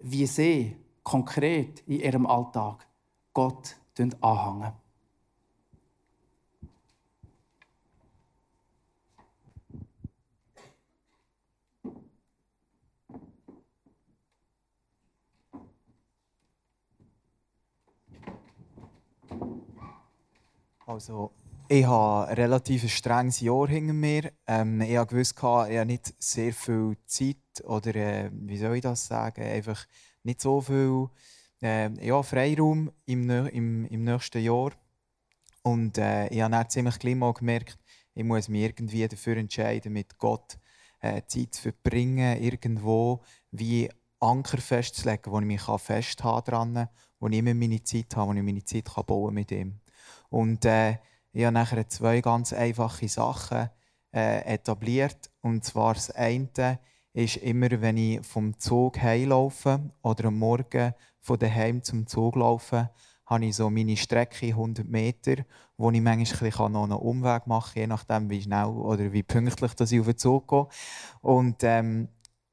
wie 0.00 0.26
sie 0.26 0.76
konkret 1.04 1.80
in 1.86 2.00
ihrem 2.00 2.26
Alltag 2.26 2.86
Gott 3.32 3.76
anhängen. 4.20 4.72
Also, 20.86 21.30
ich 21.68 21.86
habe 21.86 22.28
ein 22.28 22.34
relativ 22.34 22.88
strenges 22.92 23.40
Jahr 23.40 23.68
hinter 23.68 23.94
mir. 23.94 24.32
Ähm, 24.46 24.80
ich 24.82 24.98
wusste, 24.98 25.34
ich 25.34 25.42
habe 25.78 25.86
nicht 25.86 26.14
sehr 26.18 26.52
viel 26.52 26.96
Zeit 27.06 27.36
oder 27.64 27.94
äh, 27.94 28.30
wie 28.32 28.58
soll 28.58 28.76
ich 28.76 28.82
das 28.82 29.06
sagen, 29.06 29.42
einfach 29.42 29.86
nicht 30.24 30.40
so 30.40 30.60
viel 30.60 31.08
äh, 31.62 31.90
ja, 32.04 32.22
Freiraum 32.22 32.90
im, 33.06 33.30
im, 33.30 33.84
im 33.86 34.04
nächsten 34.04 34.42
Jahr. 34.42 34.72
Und 35.62 35.98
äh, 35.98 36.28
ich 36.28 36.40
habe 36.40 36.52
dann 36.52 36.68
ziemlich 36.68 36.98
gleich 36.98 37.14
mal 37.14 37.32
gemerkt, 37.32 37.78
ich 38.14 38.24
muss 38.24 38.48
mich 38.48 38.62
irgendwie 38.62 39.06
dafür 39.08 39.36
entscheiden, 39.36 39.92
mit 39.92 40.18
Gott 40.18 40.58
äh, 41.00 41.22
Zeit 41.26 41.54
zu 41.54 41.62
verbringen, 41.62 42.42
irgendwo 42.42 43.22
wie 43.50 43.90
Anker 44.20 44.58
festzulegen, 44.58 45.32
wo 45.32 45.40
ich 45.40 45.46
mich 45.46 45.62
festhalten 45.62 46.50
kann, 46.50 46.88
wo 47.18 47.28
ich 47.28 47.38
immer 47.38 47.54
meine 47.54 47.82
Zeit 47.82 48.14
habe, 48.16 48.30
wo 48.30 48.34
ich 48.34 48.42
meine 48.42 48.64
Zeit 48.64 48.86
kann 48.86 49.06
bauen 49.06 49.34
mit 49.34 49.50
ihm. 49.50 49.80
Und 50.30 50.64
äh, 50.64 50.98
ich 51.32 51.44
habe 51.44 51.52
nachher 51.52 51.88
zwei 51.88 52.20
ganz 52.20 52.52
einfache 52.52 53.08
Sachen 53.08 53.70
äh, 54.12 54.54
etabliert. 54.54 55.30
Und 55.40 55.64
zwar 55.64 55.94
das 55.94 56.10
eine 56.10 56.78
ist 57.14 57.36
immer, 57.36 57.70
wenn 57.80 57.96
ich 57.96 58.26
vom 58.26 58.58
Zug 58.58 59.00
heimlaufe 59.00 59.80
oder 60.02 60.26
am 60.26 60.38
Morgen 60.38 60.92
von 61.20 61.38
daheim 61.38 61.82
zum 61.82 62.06
Zug 62.06 62.36
laufe, 62.36 62.90
habe 63.26 63.46
ich 63.46 63.56
so 63.56 63.70
meine 63.70 63.96
Strecke 63.96 64.48
100 64.48 64.86
Meter, 64.86 65.44
wo 65.78 65.90
ich 65.90 66.00
manchmal 66.00 66.70
noch 66.70 66.84
einen 66.84 66.92
Umweg 66.92 67.46
machen 67.46 67.74
kann, 67.74 67.80
je 67.80 67.86
nachdem, 67.86 68.30
wie 68.30 68.42
schnell 68.42 68.66
oder 68.66 69.12
wie 69.12 69.22
pünktlich 69.22 69.72
ich 69.80 70.00
auf 70.00 70.06
den 70.06 70.18
Zug 70.18 70.48
gehe. 70.48 70.66
Und 71.22 71.62
ähm, 71.62 72.08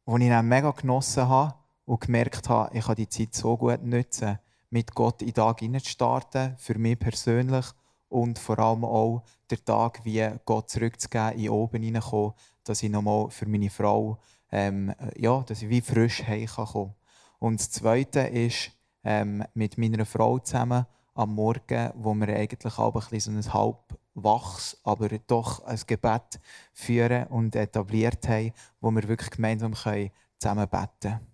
wo 0.05 0.17
ich 0.17 0.29
dann 0.29 0.47
mega 0.47 0.71
genossen 0.71 1.27
habe 1.27 1.55
und 1.85 2.01
gemerkt 2.01 2.47
habe, 2.47 2.75
ich 2.77 2.85
kann 2.85 2.95
die 2.95 3.09
Zeit 3.09 3.33
so 3.33 3.57
gut 3.57 3.83
nutzen, 3.83 4.39
mit 4.69 4.93
Gott 4.95 5.21
in 5.21 5.33
den 5.33 5.33
Tag 5.33 5.59
starten, 5.83 6.55
für 6.57 6.77
mich 6.77 6.97
persönlich 6.97 7.65
und 8.07 8.39
vor 8.39 8.59
allem 8.59 8.85
auch 8.85 9.23
den 9.49 9.63
Tag 9.65 10.05
wie 10.05 10.25
Gott 10.45 10.69
zurückzugeben, 10.69 11.39
in 11.39 11.49
oben 11.49 11.83
hineinkommen, 11.83 12.33
dass 12.63 12.83
ich 12.83 12.89
nochmal 12.89 13.29
für 13.29 13.47
meine 13.47 13.69
Frau 13.69 14.19
ähm, 14.51 14.93
ja, 15.15 15.41
dass 15.41 15.61
ich 15.61 15.69
wie 15.69 15.81
frisch 15.81 16.23
heimkommen 16.23 16.93
Und 17.39 17.59
das 17.59 17.71
Zweite 17.71 18.21
ist 18.21 18.71
ähm, 19.03 19.43
mit 19.53 19.77
meiner 19.77 20.05
Frau 20.05 20.39
zusammen 20.39 20.85
am 21.13 21.35
Morgen, 21.35 21.91
wo 21.95 22.13
wir 22.13 22.29
eigentlich 22.29 22.77
auch 22.77 23.11
ein 23.11 23.19
so 23.19 23.31
ein 23.31 23.53
halb 23.53 23.97
wachs, 24.13 24.77
aber 24.83 25.09
doch 25.27 25.63
ein 25.65 25.79
Gebet 25.87 26.39
führen 26.73 27.27
und 27.27 27.55
etabliert 27.55 28.27
haben, 28.27 28.53
wo 28.79 28.91
wir 28.91 29.07
wirklich 29.07 29.31
gemeinsam 29.31 29.73
zusammen 29.73 30.67
beten 30.69 30.87
können. 31.01 31.27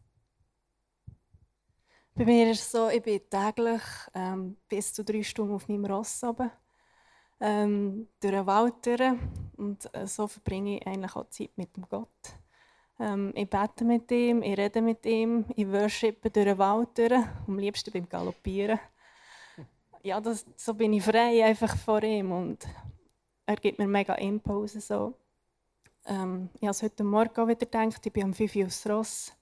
Bei 2.15 2.25
mir 2.25 2.49
ist 2.49 2.61
es 2.61 2.71
so, 2.71 2.89
ich 2.89 3.03
bin 3.03 3.21
täglich 3.29 3.81
ähm, 4.15 4.57
bis 4.67 4.91
zu 4.91 5.03
drei 5.03 5.21
Stunden 5.21 5.53
auf 5.53 5.67
meinem 5.67 5.85
Ross 5.85 6.23
oben, 6.23 6.49
ähm, 7.39 8.07
durch 8.19 8.33
den 8.33 8.47
Wald 8.47 8.83
durch. 8.83 9.13
Und 9.55 9.87
äh, 9.93 10.07
so 10.07 10.27
verbringe 10.27 10.77
ich 10.77 10.87
eigentlich 10.87 11.15
auch 11.15 11.29
Zeit 11.29 11.51
mit 11.55 11.75
dem 11.75 11.87
Gott. 11.87 12.09
Ähm, 12.99 13.31
ich 13.35 13.49
bete 13.49 13.85
mit 13.85 14.11
ihm, 14.11 14.41
ich 14.41 14.57
rede 14.57 14.81
mit 14.81 15.05
ihm, 15.05 15.45
ich 15.55 15.67
worshipe 15.67 16.29
durch 16.31 16.45
den 16.45 16.57
Wald 16.57 16.97
durch, 16.97 17.13
am 17.47 17.59
liebsten 17.59 17.91
beim 17.91 18.09
Galoppieren. 18.09 18.79
Ja, 20.03 20.19
das, 20.19 20.45
so 20.55 20.73
bin 20.73 20.93
ich 20.93 21.03
frei 21.03 21.43
einfach 21.43 21.75
vor 21.77 22.01
ihm 22.01 22.31
und 22.31 22.65
er 23.45 23.55
gibt 23.57 23.77
mir 23.77 23.87
mega 23.87 24.15
Impulse. 24.15 24.81
So. 24.81 25.13
Ähm, 26.05 26.49
ich 26.59 26.67
habe 26.67 26.77
heute 26.81 27.03
Morgen 27.03 27.39
auch 27.39 27.47
wieder 27.47 27.65
gedacht, 27.65 28.05
ich 28.05 28.13
bin 28.13 28.23
am 28.23 28.33
5 28.33 28.55
Uhr 28.55 28.65
aufs 28.65 28.89
Ross 28.89 29.33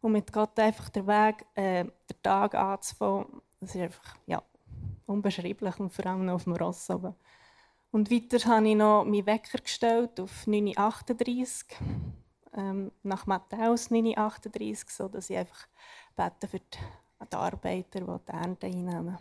und 0.00 0.12
mit 0.12 0.32
Gott 0.32 0.58
einfach 0.58 0.88
den 0.88 1.06
Weg, 1.06 1.44
äh, 1.54 1.84
den 1.84 2.22
Tag 2.22 2.54
anzufangen, 2.54 3.42
das 3.60 3.74
ist 3.74 3.80
einfach 3.80 4.16
ja, 4.26 4.42
unbeschreiblich 5.06 5.78
und 5.78 5.92
vor 5.92 6.06
allem 6.06 6.26
noch 6.26 6.34
auf 6.34 6.44
dem 6.44 6.54
Ross 6.54 6.88
oben. 6.90 7.14
Und 7.90 8.10
weiter 8.10 8.38
habe 8.48 8.68
ich 8.68 8.76
noch 8.76 9.04
meinen 9.04 9.26
Wecker 9.26 9.58
gestellt 9.58 10.18
auf 10.20 10.46
9.38 10.46 11.64
Uhr 11.80 12.23
ähm, 12.56 12.92
nach 13.02 13.26
Matthäus 13.26 13.90
9,38, 13.90 14.84
so 14.88 15.08
dass 15.08 15.30
ich 15.30 15.36
einfach 15.36 15.66
bete 16.16 16.48
für 16.48 16.58
die, 16.58 16.78
die 17.30 17.36
Arbeiter, 17.36 18.00
die 18.00 18.24
die 18.28 18.32
Ernte 18.32 18.66
einnehmen. 18.66 19.18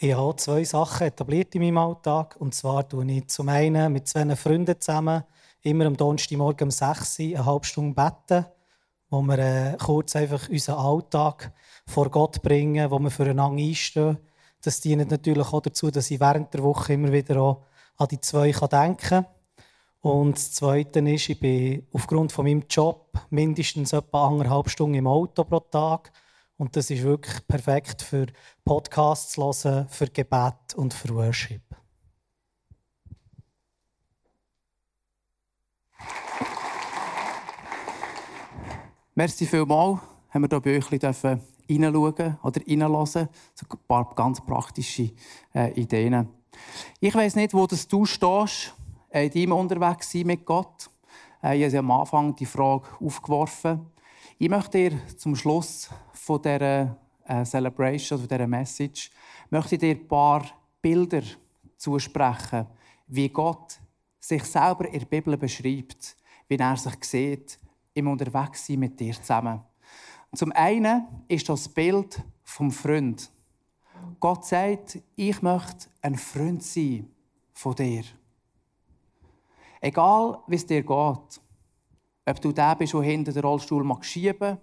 Ich 0.00 0.14
habe 0.14 0.36
zwei 0.36 0.62
Sachen 0.62 1.08
etabliert 1.08 1.54
in 1.56 1.62
meinem 1.62 1.78
Alltag. 1.78 2.36
Und 2.38 2.54
zwar 2.54 2.88
tue 2.88 3.04
ich 3.10 3.26
zum 3.26 3.48
einen 3.48 3.92
mit 3.92 4.06
zwei 4.06 4.36
Freunden 4.36 4.80
zusammen 4.80 5.24
immer 5.62 5.86
am 5.86 5.96
Donnerstagmorgen 5.96 6.66
um 6.66 6.70
6 6.70 7.18
Uhr 7.18 7.26
eine 7.26 7.46
halbe 7.46 7.66
Stunde 7.66 7.94
beten, 7.94 8.46
wo 9.10 9.22
wir 9.22 9.38
äh, 9.38 9.76
kurz 9.76 10.14
einfach 10.14 10.48
unseren 10.48 10.78
Alltag 10.78 11.52
vor 11.84 12.10
Gott 12.10 12.40
bringen, 12.42 12.90
wo 12.90 13.00
wir 13.00 13.10
füreinander 13.10 13.60
einstehen. 13.60 14.18
Das 14.62 14.80
dient 14.80 15.10
natürlich 15.10 15.52
auch 15.52 15.62
dazu, 15.62 15.90
dass 15.90 16.10
ich 16.12 16.20
während 16.20 16.54
der 16.54 16.62
Woche 16.62 16.92
immer 16.92 17.12
wieder 17.12 17.40
auch 17.40 17.64
an 17.96 18.08
die 18.08 18.20
zwei 18.20 18.52
denken 18.52 18.96
kann. 18.96 19.26
Und 20.00 20.36
das 20.36 20.52
Zweite 20.52 21.00
ist, 21.00 21.28
ich 21.28 21.40
bin 21.40 21.86
aufgrund 21.92 22.30
von 22.30 22.44
meinem 22.44 22.64
Job 22.70 23.10
mindestens 23.30 23.92
etwa 23.92 24.28
anderthalb 24.28 24.70
Stunden 24.70 24.94
im 24.94 25.06
Auto 25.06 25.44
pro 25.44 25.60
Tag. 25.60 26.12
Und 26.56 26.76
das 26.76 26.90
ist 26.90 27.02
wirklich 27.02 27.46
perfekt 27.46 28.02
für 28.02 28.26
Podcasts 28.64 29.36
hören, 29.36 29.88
für 29.88 30.06
Gebet 30.06 30.74
und 30.76 30.94
für 30.94 31.14
Worship. 31.14 31.62
Merci 39.14 39.46
vielmals, 39.46 40.00
haben 40.30 40.42
wir 40.42 40.48
hier 40.48 40.60
bei 40.60 40.76
euch 40.76 41.04
ein 41.04 41.42
hineinschauen 41.66 42.38
oder 42.42 42.60
reinlassen. 42.66 43.28
So 43.54 43.66
ein 43.68 43.78
paar 43.86 44.14
ganz 44.14 44.40
praktische 44.40 45.10
äh, 45.54 45.72
Ideen. 45.72 46.28
Ich 47.00 47.14
weiß 47.14 47.36
nicht, 47.36 47.52
wo 47.52 47.66
das 47.66 47.86
du 47.88 48.04
stehst, 48.04 48.74
in 49.10 49.30
deinem 49.30 49.52
unterwegs 49.52 50.10
sein 50.10 50.26
mit 50.26 50.44
Gott. 50.44 50.90
Äh, 51.42 51.58
ich 51.58 51.66
habe 51.66 51.78
am 51.78 51.90
Anfang 51.90 52.34
die 52.36 52.46
Frage 52.46 52.86
aufgeworfen. 53.00 53.86
Ich 54.38 54.48
möchte 54.48 54.90
dir 54.90 55.16
zum 55.16 55.34
Schluss 55.34 55.90
von 56.12 56.40
dieser 56.42 56.96
äh, 57.24 57.44
Celebration, 57.44 58.18
von 58.18 58.28
dieser 58.28 58.46
Message, 58.46 59.10
möchte 59.50 59.78
dir 59.78 59.90
ein 59.90 60.06
paar 60.06 60.44
Bilder 60.80 61.22
zusprechen, 61.76 62.66
wie 63.06 63.28
Gott 63.28 63.80
sich 64.20 64.44
selber 64.44 64.86
in 64.88 65.00
der 65.00 65.06
Bibel 65.06 65.36
beschreibt, 65.36 66.16
wie 66.48 66.56
er 66.56 66.76
sich 66.76 67.04
sieht 67.04 67.58
im 67.94 68.08
Unterwegssein 68.08 68.78
mit 68.78 68.98
dir 69.00 69.14
zusammen. 69.14 69.60
Zum 70.34 70.52
einen 70.52 71.06
ist 71.28 71.48
das 71.48 71.68
Bild 71.68 72.22
vom 72.44 72.70
Freund. 72.70 73.30
Gott 74.20 74.44
sagt, 74.44 74.98
ich 75.16 75.42
möchte 75.42 75.88
ein 76.02 76.16
Freund 76.16 76.62
sein 76.62 77.10
von 77.52 77.74
dir. 77.74 78.04
Egal, 79.80 80.42
wie 80.46 80.56
es 80.56 80.66
dir 80.66 80.82
geht, 80.82 81.40
ob 82.26 82.40
du 82.40 82.52
der 82.52 82.76
bist, 82.76 82.94
der 82.94 83.02
hinter 83.02 83.32
den 83.32 83.42
Rollstuhl 83.42 83.84
schieben 84.02 84.58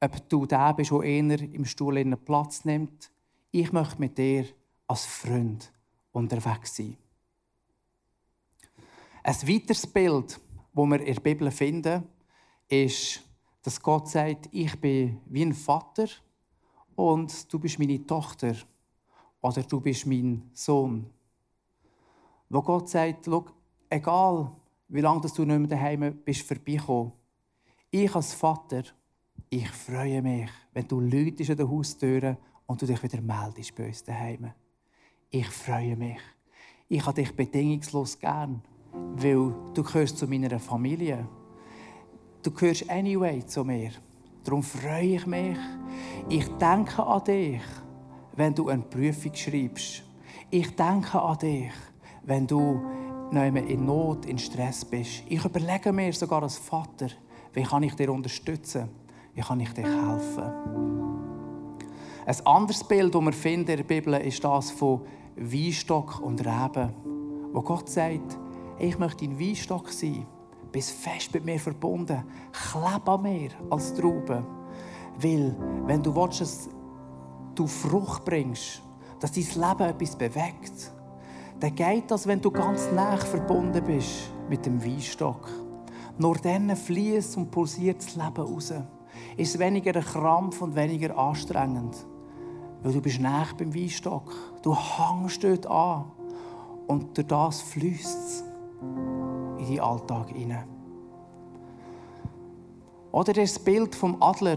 mag, 0.00 0.12
ob 0.12 0.28
du 0.28 0.46
der 0.46 0.74
bist, 0.74 0.90
der 0.90 1.02
eher 1.02 1.40
im 1.40 1.64
Stuhl 1.64 2.16
Platz 2.16 2.64
nimmt, 2.64 3.10
ich 3.50 3.72
möchte 3.72 4.00
mit 4.00 4.18
dir 4.18 4.46
als 4.86 5.04
Freund 5.04 5.72
unterwegs 6.12 6.76
sein. 6.76 6.96
Ein 9.22 9.34
weiteres 9.48 9.86
Bild, 9.86 10.40
das 10.72 10.86
wir 10.86 11.00
in 11.00 11.14
der 11.14 11.20
Bibel 11.20 11.50
finden, 11.50 12.04
ist, 12.68 13.22
dass 13.62 13.82
Gott 13.82 14.08
sagt, 14.08 14.48
ich 14.52 14.80
bin 14.80 15.20
wie 15.26 15.42
ein 15.42 15.52
Vater 15.52 16.06
und 16.94 17.52
du 17.52 17.58
bist 17.58 17.78
meine 17.78 18.06
Tochter 18.06 18.54
oder 19.40 19.62
du 19.62 19.80
bist 19.80 20.06
mein 20.06 20.50
Sohn. 20.52 21.10
Wo 22.48 22.62
Gott 22.62 22.88
sagt, 22.88 23.26
egal 23.88 24.52
wie 24.88 25.00
lange 25.00 25.20
du 25.20 25.44
nicht 25.44 25.58
mehr 25.58 25.68
daheim 25.68 26.18
bist 26.24 26.46
vorbeigekommen, 26.46 27.12
ich 27.90 28.14
als 28.14 28.34
Vater, 28.34 28.82
ich 29.48 29.68
freue 29.68 30.22
mich, 30.22 30.50
wenn 30.72 30.88
du 30.88 31.00
Leute 31.00 31.50
an 31.50 31.56
der 31.56 31.68
Haustür 31.68 32.36
und 32.66 32.82
du 32.82 32.86
dich 32.86 33.02
wieder 33.02 33.20
meldest 33.20 33.74
bei 33.74 33.86
uns 33.86 34.04
daheim. 34.04 34.52
Ich 35.30 35.48
freue 35.48 35.96
mich. 35.96 36.18
Ich 36.88 37.04
habe 37.04 37.20
dich 37.20 37.34
bedingungslos 37.34 38.18
gern, 38.18 38.62
weil 38.92 39.54
du 39.74 39.82
gehörst 39.82 40.18
zu 40.18 40.26
meiner 40.26 40.58
Familie. 40.58 41.28
Du 42.42 42.50
gehörst 42.50 42.88
anyway 42.90 43.44
zu 43.44 43.64
mir. 43.64 43.90
Darum 44.44 44.62
freue 44.62 45.16
ich 45.16 45.26
mich. 45.26 45.58
Ich 46.28 46.46
denke 46.58 47.04
an 47.04 47.24
dich, 47.24 47.62
wenn 48.36 48.54
du 48.54 48.68
eine 48.68 48.82
Prüfung 48.82 49.34
schreibst. 49.34 50.04
Ich 50.50 50.76
denke 50.76 51.20
an 51.20 51.38
dich, 51.38 51.72
wenn 52.22 52.46
du 52.46 52.80
in 53.32 53.84
Not, 53.84 54.26
in 54.26 54.38
Stress 54.38 54.84
bist. 54.84 55.22
Ich 55.28 55.44
überlege 55.44 55.92
mir 55.92 56.12
sogar 56.12 56.42
als 56.42 56.58
Vater, 56.58 57.08
wie 57.52 57.62
kann 57.62 57.82
ich 57.82 57.94
dir 57.94 58.12
unterstützen? 58.12 58.88
Wie 59.34 59.40
kann 59.40 59.60
ich 59.60 59.72
dir 59.72 59.84
helfen? 59.84 60.52
Ein 62.26 62.46
anderes 62.46 62.84
Bild, 62.84 63.14
das 63.14 63.22
wir 63.22 63.32
finden 63.32 63.70
in 63.70 63.76
der 63.76 63.84
Bibel, 63.84 64.14
ist 64.14 64.42
das 64.42 64.70
von 64.70 65.02
Weinstock 65.36 66.20
und 66.20 66.40
Reben. 66.40 66.92
Wo 67.52 67.62
Gott 67.62 67.88
sagt, 67.88 68.38
ich 68.78 68.98
möchte 68.98 69.24
ein 69.24 69.38
Weinstock 69.38 69.90
sein 69.90 70.26
bist 70.76 70.90
fest 70.90 71.32
mit 71.32 71.42
mir 71.42 71.58
verbunden. 71.58 72.22
Kleb 72.52 73.08
an 73.08 73.22
mir 73.22 73.48
als 73.70 73.94
Traube. 73.94 74.44
Weil, 75.18 75.56
wenn 75.86 76.02
du 76.02 76.14
willst, 76.14 76.42
dass 76.42 76.68
du 77.54 77.66
Frucht 77.66 78.26
bringst, 78.26 78.82
dass 79.18 79.32
dein 79.32 79.44
Leben 79.44 79.88
etwas 79.88 80.16
bewegt, 80.16 80.92
dann 81.60 81.74
geht 81.74 82.10
das, 82.10 82.26
wenn 82.26 82.40
du 82.40 82.50
ganz 82.50 82.90
nah 82.92 83.16
verbunden 83.16 83.82
bist 83.84 84.30
mit 84.48 84.66
dem 84.66 84.82
Weinstock. 84.84 85.48
Nur 86.18 86.36
dann 86.36 86.74
fließt 86.74 87.36
und 87.36 87.50
pulsiert 87.50 87.98
das 87.98 88.14
Leben 88.14 88.36
raus. 88.36 88.72
Ist 89.36 89.58
weniger 89.58 89.94
ein 89.94 90.04
Krampf 90.04 90.60
und 90.60 90.76
weniger 90.76 91.16
anstrengend. 91.16 92.06
Weil 92.82 92.92
du 92.92 93.00
bist 93.00 93.20
nah 93.20 93.46
beim 93.56 93.74
Weinstock. 93.74 94.32
Du 94.62 94.74
hängst 94.74 95.42
dort 95.44 95.66
an. 95.66 96.04
Und 96.86 97.16
durch 97.16 97.26
das 97.26 97.62
fließt 97.62 98.06
es 98.06 98.44
in 99.58 99.66
deinen 99.66 99.80
Alltag 99.80 100.30
hinein. 100.30 100.64
Oder 103.12 103.32
das 103.32 103.58
Bild 103.58 103.94
vom 103.94 104.22
Adler, 104.22 104.56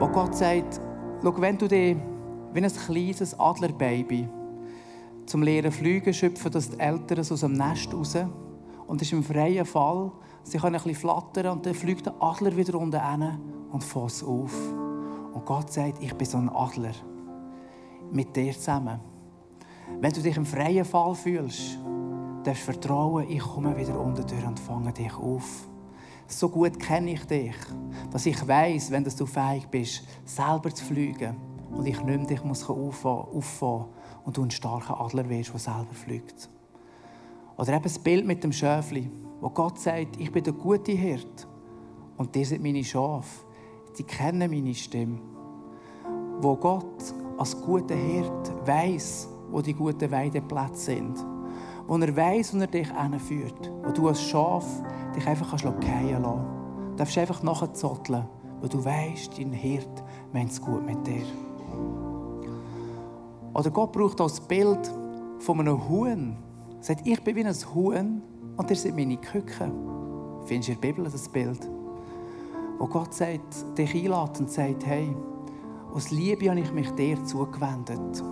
wo 0.00 0.08
Gott 0.08 0.34
sagt, 0.34 0.80
schau, 1.22 1.40
wenn 1.40 1.56
du 1.56 1.68
dich 1.68 1.96
wie 2.52 2.60
ein 2.60 2.72
kleines 2.72 3.38
Adlerbaby 3.38 4.28
zum 5.26 5.42
leeren 5.42 5.72
Fliegen 5.72 6.14
schöpfen, 6.14 6.52
dass 6.52 6.70
die 6.70 6.78
Eltern 6.78 7.18
aus 7.18 7.40
dem 7.40 7.52
Nest 7.52 7.92
raus 7.92 8.16
und 8.86 9.02
ist 9.02 9.12
im 9.12 9.24
freien 9.24 9.66
Fall, 9.66 10.12
sie 10.44 10.58
können 10.58 10.76
ein 10.76 10.82
bisschen 10.82 11.00
flattern 11.00 11.48
und 11.48 11.66
dann 11.66 11.74
fliegt 11.74 12.06
der 12.06 12.14
Adler 12.20 12.56
wieder 12.56 12.78
unten 12.78 13.00
hin 13.00 13.38
und 13.72 13.82
fasst 13.82 14.22
auf. 14.22 14.54
Und 15.34 15.44
Gott 15.44 15.72
sagt, 15.72 16.02
ich 16.02 16.14
bin 16.14 16.26
so 16.26 16.38
ein 16.38 16.48
Adler. 16.48 16.94
Mit 18.12 18.34
dir 18.36 18.52
zusammen. 18.52 19.00
Wenn 20.00 20.12
du 20.12 20.20
dich 20.20 20.36
im 20.36 20.46
freien 20.46 20.84
Fall 20.84 21.14
fühlst, 21.14 21.78
darfst 22.44 22.62
vertrauen, 22.62 23.28
ich 23.28 23.40
komme 23.40 23.76
wieder 23.76 23.98
unten 23.98 24.26
durch 24.26 24.46
und 24.46 24.60
fange 24.60 24.92
dich 24.92 25.14
auf. 25.16 25.68
So 26.28 26.48
gut 26.48 26.78
kenne 26.78 27.12
ich 27.12 27.24
dich, 27.24 27.54
dass 28.10 28.26
ich 28.26 28.46
weiß, 28.46 28.90
wenn 28.90 29.04
du 29.04 29.26
fähig 29.26 29.66
bist, 29.68 30.04
selber 30.24 30.72
zu 30.72 30.84
fliegen 30.84 31.36
und 31.72 31.86
ich 31.86 32.00
nicht 32.02 32.18
mehr 32.18 32.26
dich 32.26 32.44
muss 32.44 32.68
auffahren 32.68 33.86
und 34.26 34.36
du 34.36 34.42
ein 34.42 34.50
starker 34.50 35.00
Adler 35.00 35.26
wirst, 35.30 35.54
der 35.54 35.60
selber 35.60 35.94
fliegt. 35.94 36.50
Oder 37.56 37.72
eben 37.72 37.82
das 37.84 37.98
Bild 37.98 38.26
mit 38.26 38.44
dem 38.44 38.52
Schäfli, 38.52 39.10
wo 39.40 39.48
Gott 39.48 39.78
sagt, 39.78 40.20
ich 40.20 40.30
bin 40.30 40.44
der 40.44 40.52
gute 40.52 40.92
Hirt 40.92 41.48
und 42.18 42.34
die 42.34 42.44
sind 42.44 42.62
meine 42.62 42.84
Schafe. 42.84 43.46
Die 43.96 44.02
kennen 44.02 44.50
meine 44.50 44.74
Stimme. 44.74 45.18
Wo 46.40 46.56
Gott 46.56 47.14
als 47.38 47.58
guter 47.58 47.94
Hirt 47.94 48.52
weiß, 48.66 49.28
wo 49.50 49.62
die 49.62 49.72
guten 49.72 50.10
Weideplätze 50.10 50.92
sind 50.96 51.24
wo 51.86 51.96
er 51.98 52.16
weiß, 52.16 52.54
wo 52.54 52.60
er 52.60 52.66
dich 52.66 52.88
hinführt. 52.92 53.70
Wo 53.84 53.92
du 53.92 54.08
als 54.08 54.22
Schaf 54.22 54.66
dich 55.14 55.26
einfach 55.26 55.58
fallen 55.58 56.22
lassen 56.22 56.44
Du 56.90 56.96
darfst 56.96 57.18
einfach 57.18 57.42
nachzotteln, 57.42 58.24
weil 58.60 58.68
du 58.68 58.82
weißt, 58.82 59.38
dein 59.38 59.52
Hirt 59.52 60.02
meint 60.32 60.50
es 60.50 60.60
gut 60.60 60.84
mit 60.84 61.06
dir. 61.06 61.26
Oder 63.56 63.70
Gott 63.70 63.92
braucht 63.92 64.20
das 64.20 64.38
Bild 64.38 64.90
von 65.38 65.60
einem 65.60 65.88
Huhn. 65.88 66.36
Er 66.76 66.82
sagt, 66.84 67.06
ich 67.06 67.18
bin 67.24 67.36
wie 67.36 67.44
ein 67.44 67.54
Huhn 67.74 68.22
und 68.54 68.70
ihr 68.70 68.76
seid 68.76 68.94
meine 68.94 69.16
Küken. 69.16 69.72
Findest 70.44 70.68
du 70.68 70.72
in 70.72 70.80
der 70.80 70.88
Bibel 70.88 71.04
das 71.10 71.26
Bild? 71.26 71.66
Wo 72.78 72.86
Gott 72.86 73.14
sagt, 73.14 73.78
dich 73.78 73.94
einlädt 73.94 74.38
und 74.38 74.50
sagt, 74.50 74.84
hey, 74.84 75.08
aus 75.94 76.10
Liebe 76.10 76.50
habe 76.50 76.60
ich 76.60 76.70
mich 76.70 76.90
dir 76.90 77.24
zugewendet. 77.24 78.22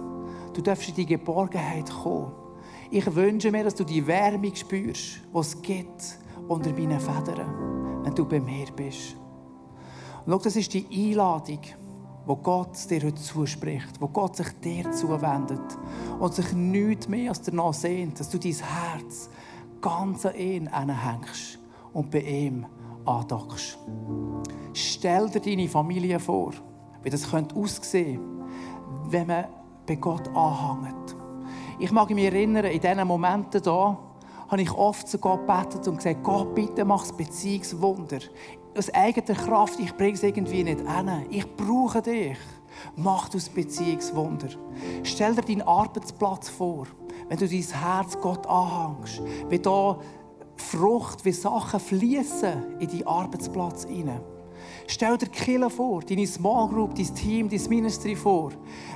Du 0.52 0.60
darfst 0.60 0.90
in 0.90 0.94
die 0.94 1.06
Geborgenheit 1.06 1.90
kommen. 1.90 2.30
Ich 2.90 3.14
wünsche 3.14 3.50
mir, 3.50 3.64
dass 3.64 3.76
du 3.76 3.84
die 3.84 4.06
Wärme 4.06 4.54
spürst, 4.54 5.20
die 5.32 5.38
es 5.38 5.62
gibt 5.62 6.18
unter 6.48 6.70
meinen 6.70 7.00
Federn, 7.00 8.04
wenn 8.04 8.14
du 8.14 8.26
bei 8.26 8.40
mir 8.40 8.66
bist. 8.76 9.16
Und 10.26 10.32
schau, 10.32 10.38
das 10.38 10.56
ist 10.56 10.74
die 10.74 10.86
Einladung, 10.92 11.60
wo 12.26 12.36
Gott 12.36 12.90
dir 12.90 13.02
heute 13.02 13.14
zuspricht, 13.16 14.00
wo 14.00 14.08
Gott 14.08 14.36
sich 14.36 14.48
dir 14.62 14.90
zuwendet 14.92 15.78
und 16.18 16.34
sich 16.34 16.52
nichts 16.52 17.08
mehr 17.08 17.30
als 17.30 17.42
danach 17.42 17.74
sehnt, 17.74 18.18
dass 18.18 18.30
du 18.30 18.38
dein 18.38 18.52
Herz 18.52 19.28
ganz 19.80 20.24
an 20.24 20.34
ihn 20.36 20.68
hängst 20.68 21.58
und 21.92 22.10
bei 22.10 22.20
ihm 22.20 22.66
andockst. 23.04 23.78
Stell 24.72 25.28
dir 25.28 25.40
deine 25.40 25.68
Familie 25.68 26.18
vor, 26.18 26.52
wie 27.02 27.10
das 27.10 27.30
könnte 27.30 27.54
aussehen, 27.56 28.20
wenn 29.08 29.26
man 29.26 29.44
bei 29.86 29.96
Gott 29.96 30.28
anhängt 30.28 31.16
ich 31.78 31.90
mag 31.90 32.10
mich 32.10 32.24
erinnern, 32.24 32.66
in 32.66 32.80
diesen 32.80 33.06
Momenten 33.06 33.62
hier, 33.62 33.98
habe 34.48 34.62
ich 34.62 34.70
oft 34.72 35.08
zu 35.08 35.18
Gott 35.18 35.46
gebetet 35.46 35.88
und 35.88 35.96
gesagt, 35.96 36.22
Gott, 36.22 36.54
bitte 36.54 36.84
mach 36.84 37.00
das 37.00 37.16
Beziehungswunder. 37.16 38.18
Aus 38.76 38.92
eigener 38.92 39.38
Kraft, 39.38 39.78
ich 39.78 39.94
bringe 39.94 40.14
es 40.14 40.22
irgendwie 40.22 40.64
nicht 40.64 40.80
hin. 40.80 41.26
Ich 41.30 41.56
brauche 41.56 42.02
dich. 42.02 42.36
Mach 42.96 43.28
das 43.28 43.48
Beziehungswunder. 43.48 44.48
Stell 45.04 45.34
dir 45.34 45.42
deinen 45.42 45.62
Arbeitsplatz 45.62 46.48
vor, 46.48 46.86
wenn 47.28 47.38
du 47.38 47.46
dein 47.46 47.62
Herz 47.62 48.18
Gott 48.20 48.46
anhängst, 48.48 49.22
wie 49.48 49.58
da 49.60 49.98
Frucht, 50.56 51.24
wie 51.24 51.32
Sachen 51.32 51.78
fließen 51.78 52.80
in 52.80 52.88
deinen 52.88 53.06
Arbeitsplatz 53.06 53.84
hinein. 53.84 54.20
Stell 54.86 55.16
dir 55.18 55.26
Killer 55.26 55.70
vor, 55.70 56.02
deine 56.02 56.26
Small 56.26 56.68
Group, 56.68 56.94
dein 56.94 57.14
Team, 57.14 57.48
dein 57.48 57.62
Ministry 57.68 58.14
vor. 58.14 58.52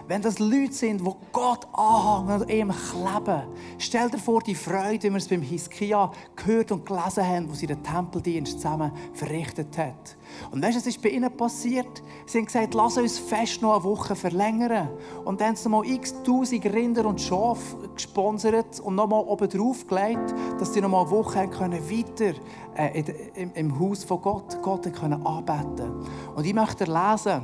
Wenn 0.07 0.23
das 0.23 0.39
Leute 0.39 0.73
sind, 0.73 1.01
die 1.01 1.11
Gott 1.33 1.67
anhängen 1.73 2.43
und 2.43 2.51
ihm 2.51 2.73
kleben, 2.73 3.43
stell 3.79 4.11
dir 4.11 4.19
vor 4.19 4.43
die 4.43 4.55
Freude, 4.55 5.05
wie 5.05 5.11
wir 5.11 5.17
es 5.17 5.29
beim 5.29 5.43
Hiskia 5.43 6.11
gehört 6.37 6.73
und 6.73 6.87
gelesen 6.87 7.27
haben, 7.27 7.51
wo 7.51 7.55
sie 7.55 7.67
den 7.67 7.83
Tempeldienst 7.83 8.53
zusammen 8.55 8.93
verrichtet 9.13 9.77
hat. 9.77 10.17
Und 10.51 10.63
weißt 10.63 10.77
du, 10.77 10.81
was 10.81 10.87
ist 10.87 11.03
bei 11.03 11.11
ihnen 11.11 11.35
passiert? 11.37 12.03
Sie 12.27 12.39
haben 12.39 12.47
gesagt, 12.47 12.75
lass 12.75 12.97
uns 12.97 13.19
fest 13.19 13.63
noch 13.63 13.75
eine 13.75 13.85
Woche 13.85 14.15
verlängern. 14.15 14.89
Und 15.25 15.41
dann 15.41 15.49
haben 15.49 15.57
sie 15.57 15.69
mal 15.69 15.87
x 15.87 16.15
tausend 16.23 16.65
Rinder 16.65 17.07
und 17.07 17.21
Schafe 17.21 17.89
gesponsert 17.95 18.81
und 18.81 18.95
nochmal 18.95 19.25
oben 19.25 19.49
drauf 19.49 19.87
gelegt, 19.87 20.35
dass 20.59 20.73
sie 20.73 20.81
noch 20.81 20.91
mal 20.91 21.03
eine 21.03 21.11
Woche 21.11 21.49
können 21.49 21.83
weiter 21.91 22.39
äh, 22.79 23.05
im, 23.35 23.53
im 23.55 23.79
Haus 23.79 24.05
von 24.05 24.23
Gott, 24.23 24.63
Gott 24.63 24.93
können 24.95 25.27
anbeten 25.27 25.93
Und 26.35 26.47
ich 26.47 26.55
möchte 26.55 26.85
lesen, 26.85 27.43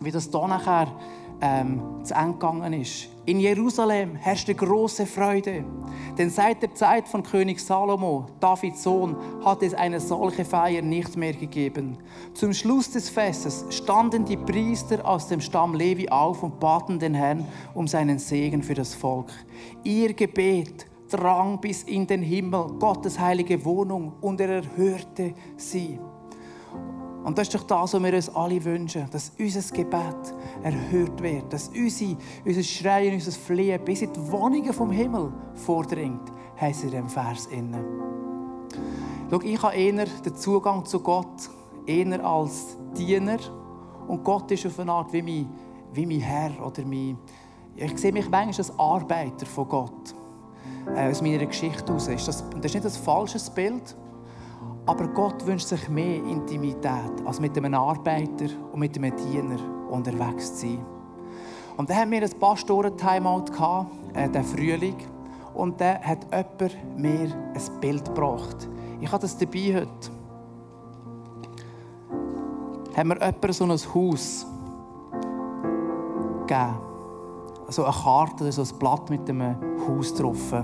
wie 0.00 0.10
das 0.10 0.28
hier 0.30 0.48
nachher 0.48 0.88
ähm, 1.40 1.80
zu 2.02 2.14
Ende 2.14 2.32
gegangen 2.32 2.72
ist. 2.72 3.08
In 3.24 3.38
Jerusalem 3.38 4.16
herrschte 4.16 4.54
große 4.54 5.06
Freude, 5.06 5.64
denn 6.16 6.30
seit 6.30 6.62
der 6.62 6.74
Zeit 6.74 7.06
von 7.06 7.22
König 7.22 7.60
Salomo, 7.60 8.26
Davids 8.40 8.82
Sohn, 8.82 9.16
hat 9.44 9.62
es 9.62 9.74
eine 9.74 10.00
solche 10.00 10.44
Feier 10.44 10.82
nicht 10.82 11.16
mehr 11.16 11.34
gegeben. 11.34 11.98
Zum 12.34 12.52
Schluss 12.52 12.90
des 12.90 13.08
Festes 13.08 13.64
standen 13.70 14.24
die 14.24 14.36
Priester 14.36 15.06
aus 15.06 15.28
dem 15.28 15.40
Stamm 15.40 15.74
Levi 15.74 16.08
auf 16.08 16.42
und 16.42 16.58
baten 16.58 16.98
den 16.98 17.14
Herrn 17.14 17.46
um 17.74 17.86
seinen 17.86 18.18
Segen 18.18 18.62
für 18.62 18.74
das 18.74 18.94
Volk. 18.94 19.30
Ihr 19.84 20.14
Gebet 20.14 20.86
drang 21.08 21.60
bis 21.60 21.82
in 21.84 22.06
den 22.06 22.22
Himmel, 22.22 22.74
Gottes 22.78 23.18
heilige 23.18 23.64
Wohnung, 23.64 24.12
und 24.20 24.40
er 24.40 24.62
erhörte 24.62 25.34
sie. 25.56 25.98
Und 27.24 27.36
das 27.36 27.48
ist 27.48 27.54
doch 27.54 27.64
das, 27.64 27.92
was 27.92 28.02
wir 28.02 28.14
uns 28.14 28.28
alle 28.34 28.64
wünschen, 28.64 29.06
dass 29.10 29.32
unser 29.38 29.74
Gebet 29.74 30.34
erhört 30.62 31.22
wird, 31.22 31.52
dass 31.52 31.68
unser, 31.68 32.16
unser 32.44 32.62
Schreien, 32.62 33.14
unser 33.14 33.32
Flehen 33.32 33.84
bis 33.84 34.02
in 34.02 34.12
die 34.12 34.32
Wohnungen 34.32 34.72
vom 34.72 34.90
Himmel 34.90 35.32
vordringt, 35.54 36.32
heißt 36.60 36.84
in 36.84 36.90
dem 36.92 37.08
Vers 37.08 37.46
innen. 37.46 37.84
Schau, 39.30 39.40
ich 39.42 39.62
habe 39.62 39.76
eher 39.76 40.06
den 40.06 40.34
Zugang 40.36 40.84
zu 40.86 41.00
Gott 41.00 41.50
eher 41.86 42.24
als 42.24 42.78
Diener 42.96 43.38
und 44.06 44.24
Gott 44.24 44.50
ist 44.50 44.66
auf 44.66 44.78
eine 44.78 44.92
Art 44.92 45.12
wie 45.12 45.22
mein, 45.22 45.48
wie 45.92 46.06
mein 46.06 46.20
Herr 46.20 46.66
oder 46.66 46.82
mein, 46.84 47.18
ich 47.76 47.98
sehe 47.98 48.12
mich 48.12 48.28
manchmal 48.28 48.56
als 48.56 48.78
Arbeiter 48.78 49.46
von 49.46 49.68
Gott. 49.68 50.14
Äh, 50.96 51.10
aus 51.10 51.22
meiner 51.22 51.44
Geschichte 51.46 51.86
heraus. 51.86 52.06
Das, 52.06 52.26
das 52.26 52.42
ist 52.42 52.74
nicht 52.74 52.84
ein 52.84 53.02
falsches 53.02 53.50
Bild, 53.50 53.94
aber 54.86 55.06
Gott 55.08 55.46
wünscht 55.46 55.68
sich 55.68 55.88
mehr 55.88 56.16
Intimität, 56.24 57.12
als 57.24 57.40
mit 57.40 57.56
einem 57.56 57.74
Arbeiter 57.74 58.46
und 58.72 58.80
mit 58.80 58.96
einem 58.96 59.14
Diener 59.16 59.58
unterwegs 59.90 60.54
zu 60.54 60.66
sein. 60.66 60.86
Und 61.76 61.90
dann 61.90 61.98
haben 61.98 62.10
wir 62.10 62.22
ein 62.22 62.30
Pastoren-Timeout 62.30 63.44
äh, 64.14 64.28
den 64.28 64.44
Frühling. 64.44 64.96
Und 65.54 65.80
dann 65.80 66.02
hat 66.02 66.26
jemand 66.32 66.98
mir 66.98 67.34
ein 67.54 67.80
Bild 67.80 68.04
gebracht. 68.04 68.68
Ich 69.00 69.10
habe 69.10 69.22
das 69.22 69.36
dabei 69.36 69.74
heute. 69.74 69.88
Haben 72.96 73.08
wir 73.10 73.16
jemand 73.16 73.54
so 73.54 73.64
ein 73.64 73.94
Haus 73.94 74.46
gegeben. 76.46 76.87
So 77.68 77.84
eine 77.84 77.94
Karte, 77.94 78.50
so 78.50 78.62
ein 78.62 78.78
Blatt 78.78 79.10
mit 79.10 79.28
einem 79.28 79.56
Haus 79.86 80.14
drauf. 80.14 80.54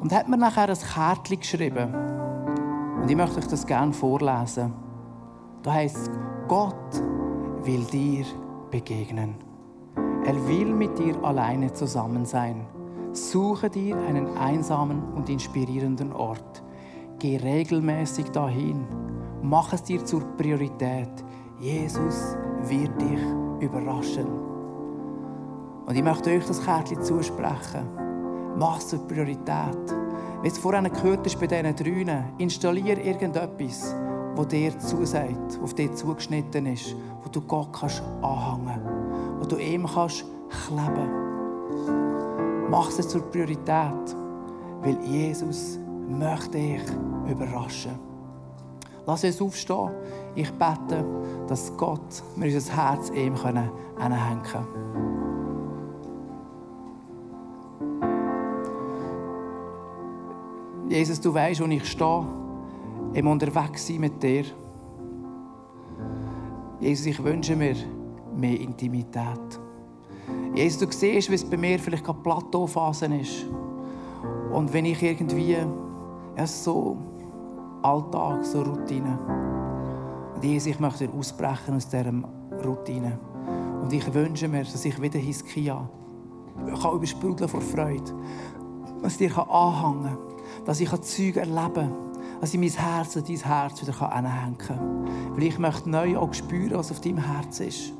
Und 0.00 0.12
hat 0.12 0.28
mir 0.28 0.36
nachher 0.36 0.68
ein 0.68 0.78
Kärtchen 0.78 1.40
geschrieben. 1.40 1.94
Und 3.02 3.10
ich 3.10 3.16
möchte 3.16 3.38
euch 3.38 3.46
das 3.46 3.66
gerne 3.66 3.92
vorlesen. 3.92 4.72
Da 5.62 5.72
heißt 5.72 6.10
Gott 6.48 7.02
will 7.64 7.84
dir 7.84 8.24
begegnen. 8.70 9.34
Er 10.24 10.48
will 10.48 10.74
mit 10.74 10.98
dir 10.98 11.22
alleine 11.22 11.72
zusammen 11.72 12.24
sein. 12.24 12.66
Suche 13.12 13.70
dir 13.70 13.96
einen 13.96 14.36
einsamen 14.36 15.02
und 15.14 15.28
inspirierenden 15.28 16.12
Ort. 16.12 16.62
Geh 17.18 17.36
regelmäßig 17.36 18.30
dahin. 18.30 18.86
Mach 19.42 19.72
es 19.72 19.82
dir 19.82 20.04
zur 20.04 20.22
Priorität. 20.36 21.10
Jesus 21.60 22.36
wird 22.66 23.00
dich 23.00 23.20
überraschen. 23.60 24.43
Und 25.86 25.96
ich 25.96 26.02
möchte 26.02 26.30
euch 26.30 26.46
das 26.46 26.64
Kärtchen 26.64 27.02
zusprechen. 27.02 27.88
Mach 28.56 28.78
es 28.78 28.88
zur 28.88 29.06
Priorität. 29.06 29.94
Wie 30.42 30.48
es 30.48 30.58
vorhin 30.58 30.90
gehört 30.92 31.24
hast 31.26 31.40
bei 31.40 31.46
diesen 31.46 31.76
Drünen, 31.76 32.24
installiere 32.38 33.00
irgendetwas, 33.00 33.94
das 34.36 34.48
dir 34.48 34.78
zusagt, 34.78 35.58
auf 35.62 35.74
dich 35.74 35.94
zugeschnitten 35.94 36.66
ist, 36.66 36.94
wo 37.22 37.28
du 37.30 37.40
Gott 37.40 37.72
kannst 37.72 38.02
anhängen 38.22 39.04
wo 39.38 39.44
du 39.44 39.56
ihm 39.56 39.86
kannst 39.86 40.24
kleben 40.66 41.24
Mach 42.70 42.88
es 42.88 43.08
zur 43.08 43.22
Priorität, 43.30 44.16
weil 44.82 44.98
Jesus 45.04 45.78
möchte 46.08 46.58
dich 46.58 46.82
überraschen. 47.30 47.98
Lass 49.06 49.22
uns 49.22 49.40
aufstehen. 49.40 49.90
Ich 50.34 50.50
bete, 50.50 51.04
dass 51.46 51.76
Gott 51.76 52.22
mir 52.36 52.46
unser 52.46 52.74
Herz 52.74 53.10
ihm 53.10 53.34
anhängen 53.98 54.42
können. 54.42 55.33
Jesus, 60.94 61.20
du 61.20 61.34
weißt, 61.34 61.60
wo 61.60 61.64
ich 61.64 61.84
stehe, 61.86 62.24
im 63.14 63.26
Unterwegssein 63.26 63.98
mit 63.98 64.22
dir. 64.22 64.44
Jesus, 66.78 67.06
ich 67.06 67.24
wünsche 67.24 67.56
mir 67.56 67.74
mehr 68.36 68.60
Intimität. 68.60 69.60
Jesus, 70.54 70.78
du 70.78 70.86
siehst, 70.92 71.30
wie 71.30 71.34
es 71.34 71.44
bei 71.44 71.56
mir 71.56 71.80
vielleicht 71.80 72.04
gerade 72.04 72.20
Plateauphasen 72.20 73.18
ist. 73.18 73.44
Und 74.52 74.72
wenn 74.72 74.84
ich 74.84 75.02
irgendwie 75.02 75.56
ja, 76.36 76.46
so 76.46 76.96
Alltag, 77.82 78.44
so 78.44 78.62
Routine. 78.62 79.18
Und 80.36 80.44
Jesus, 80.44 80.68
ich 80.68 80.78
möchte 80.78 81.08
ausbrechen 81.10 81.74
aus 81.74 81.88
dieser 81.88 82.12
Routine. 82.64 83.18
Und 83.82 83.92
ich 83.92 84.14
wünsche 84.14 84.46
mir, 84.46 84.62
dass 84.62 84.84
ich 84.84 85.02
wieder 85.02 85.18
Hiskia 85.18 85.88
kann 86.80 86.94
übersprudeln 86.94 87.48
vor 87.48 87.60
Freude. 87.60 88.12
Dass 89.04 89.20
ich 89.20 89.30
dir 89.30 89.48
anhängen 89.50 90.04
kann 90.04 90.18
dass 90.64 90.80
ich 90.80 91.00
Züge 91.02 91.40
erleben 91.40 91.74
kann, 91.74 91.92
dass 92.40 92.54
ich 92.54 92.60
mein 92.60 92.70
Herz 92.70 93.16
an 93.18 93.24
dein 93.28 93.36
Herz 93.36 93.82
wieder 93.82 94.12
anhängen 94.12 94.56
kann. 94.56 95.08
Weil 95.34 95.42
ich 95.42 95.58
möchte 95.58 95.90
neu 95.90 96.16
auch 96.16 96.32
spüren, 96.32 96.78
was 96.78 96.90
auf 96.90 97.00
deinem 97.00 97.18
Herz 97.18 97.60
ist. 97.60 97.92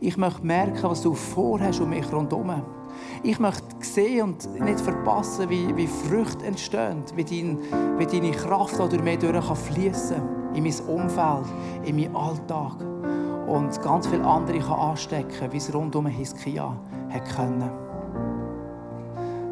Ich 0.00 0.16
möchte 0.16 0.46
merken, 0.46 0.82
was 0.82 1.02
du 1.02 1.12
vorhast 1.12 1.80
um 1.80 1.90
mich 1.90 2.10
rundherum. 2.12 2.62
Ich 3.24 3.40
möchte 3.40 3.64
sehen 3.80 4.22
und 4.22 4.60
nicht 4.60 4.80
verpassen, 4.80 5.50
wie, 5.50 5.74
wie 5.76 5.88
Früchte 5.88 6.46
entstehen, 6.46 7.02
wie, 7.16 7.24
dein, 7.24 7.58
wie 7.98 8.06
deine 8.06 8.30
Kraft 8.30 8.78
durch 8.78 9.02
mich 9.02 9.18
durch 9.18 9.44
fließen 9.44 10.16
kann. 10.16 10.54
In 10.54 10.62
mein 10.62 10.80
Umfeld, 10.86 11.46
in 11.84 11.96
meinen 11.96 12.14
Alltag. 12.14 12.76
Und 13.48 13.82
ganz 13.82 14.06
viele 14.06 14.24
andere 14.24 14.60
kann 14.60 14.78
anstecken, 14.78 15.50
wie 15.50 15.56
es 15.56 15.74
rundum 15.74 16.06
Hiskia 16.06 16.76
hat 17.10 17.34
können. 17.34 17.83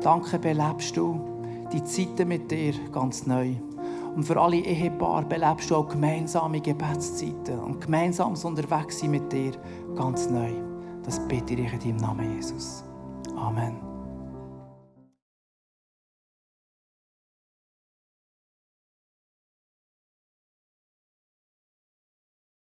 Danke, 0.03 0.39
belebst 0.39 0.97
du 0.97 1.21
die 1.73 1.85
Zeiten 1.85 2.29
mit 2.29 2.51
dir 2.51 2.75
ganz 2.93 3.27
neu. 3.27 3.55
Und 4.15 4.25
für 4.25 4.39
alle 4.39 4.57
Ehepaare 4.57 5.25
belebst 5.25 5.71
du 5.71 5.77
auch 5.77 5.89
gemeinsame 5.89 6.61
Gebetszeiten 6.61 7.61
und 7.61 7.81
gemeinsames 7.81 8.45
Unterwegssein 8.45 9.13
mit 9.13 9.33
dir 9.33 9.53
ganz 9.95 10.29
neu. 10.29 10.53
Das 11.05 11.21
bitte 11.29 11.55
ich 11.55 11.73
in 11.73 11.79
deinem 11.79 11.97
Namen, 11.97 12.35
Jesus. 12.35 12.85
Amen. 13.37 13.92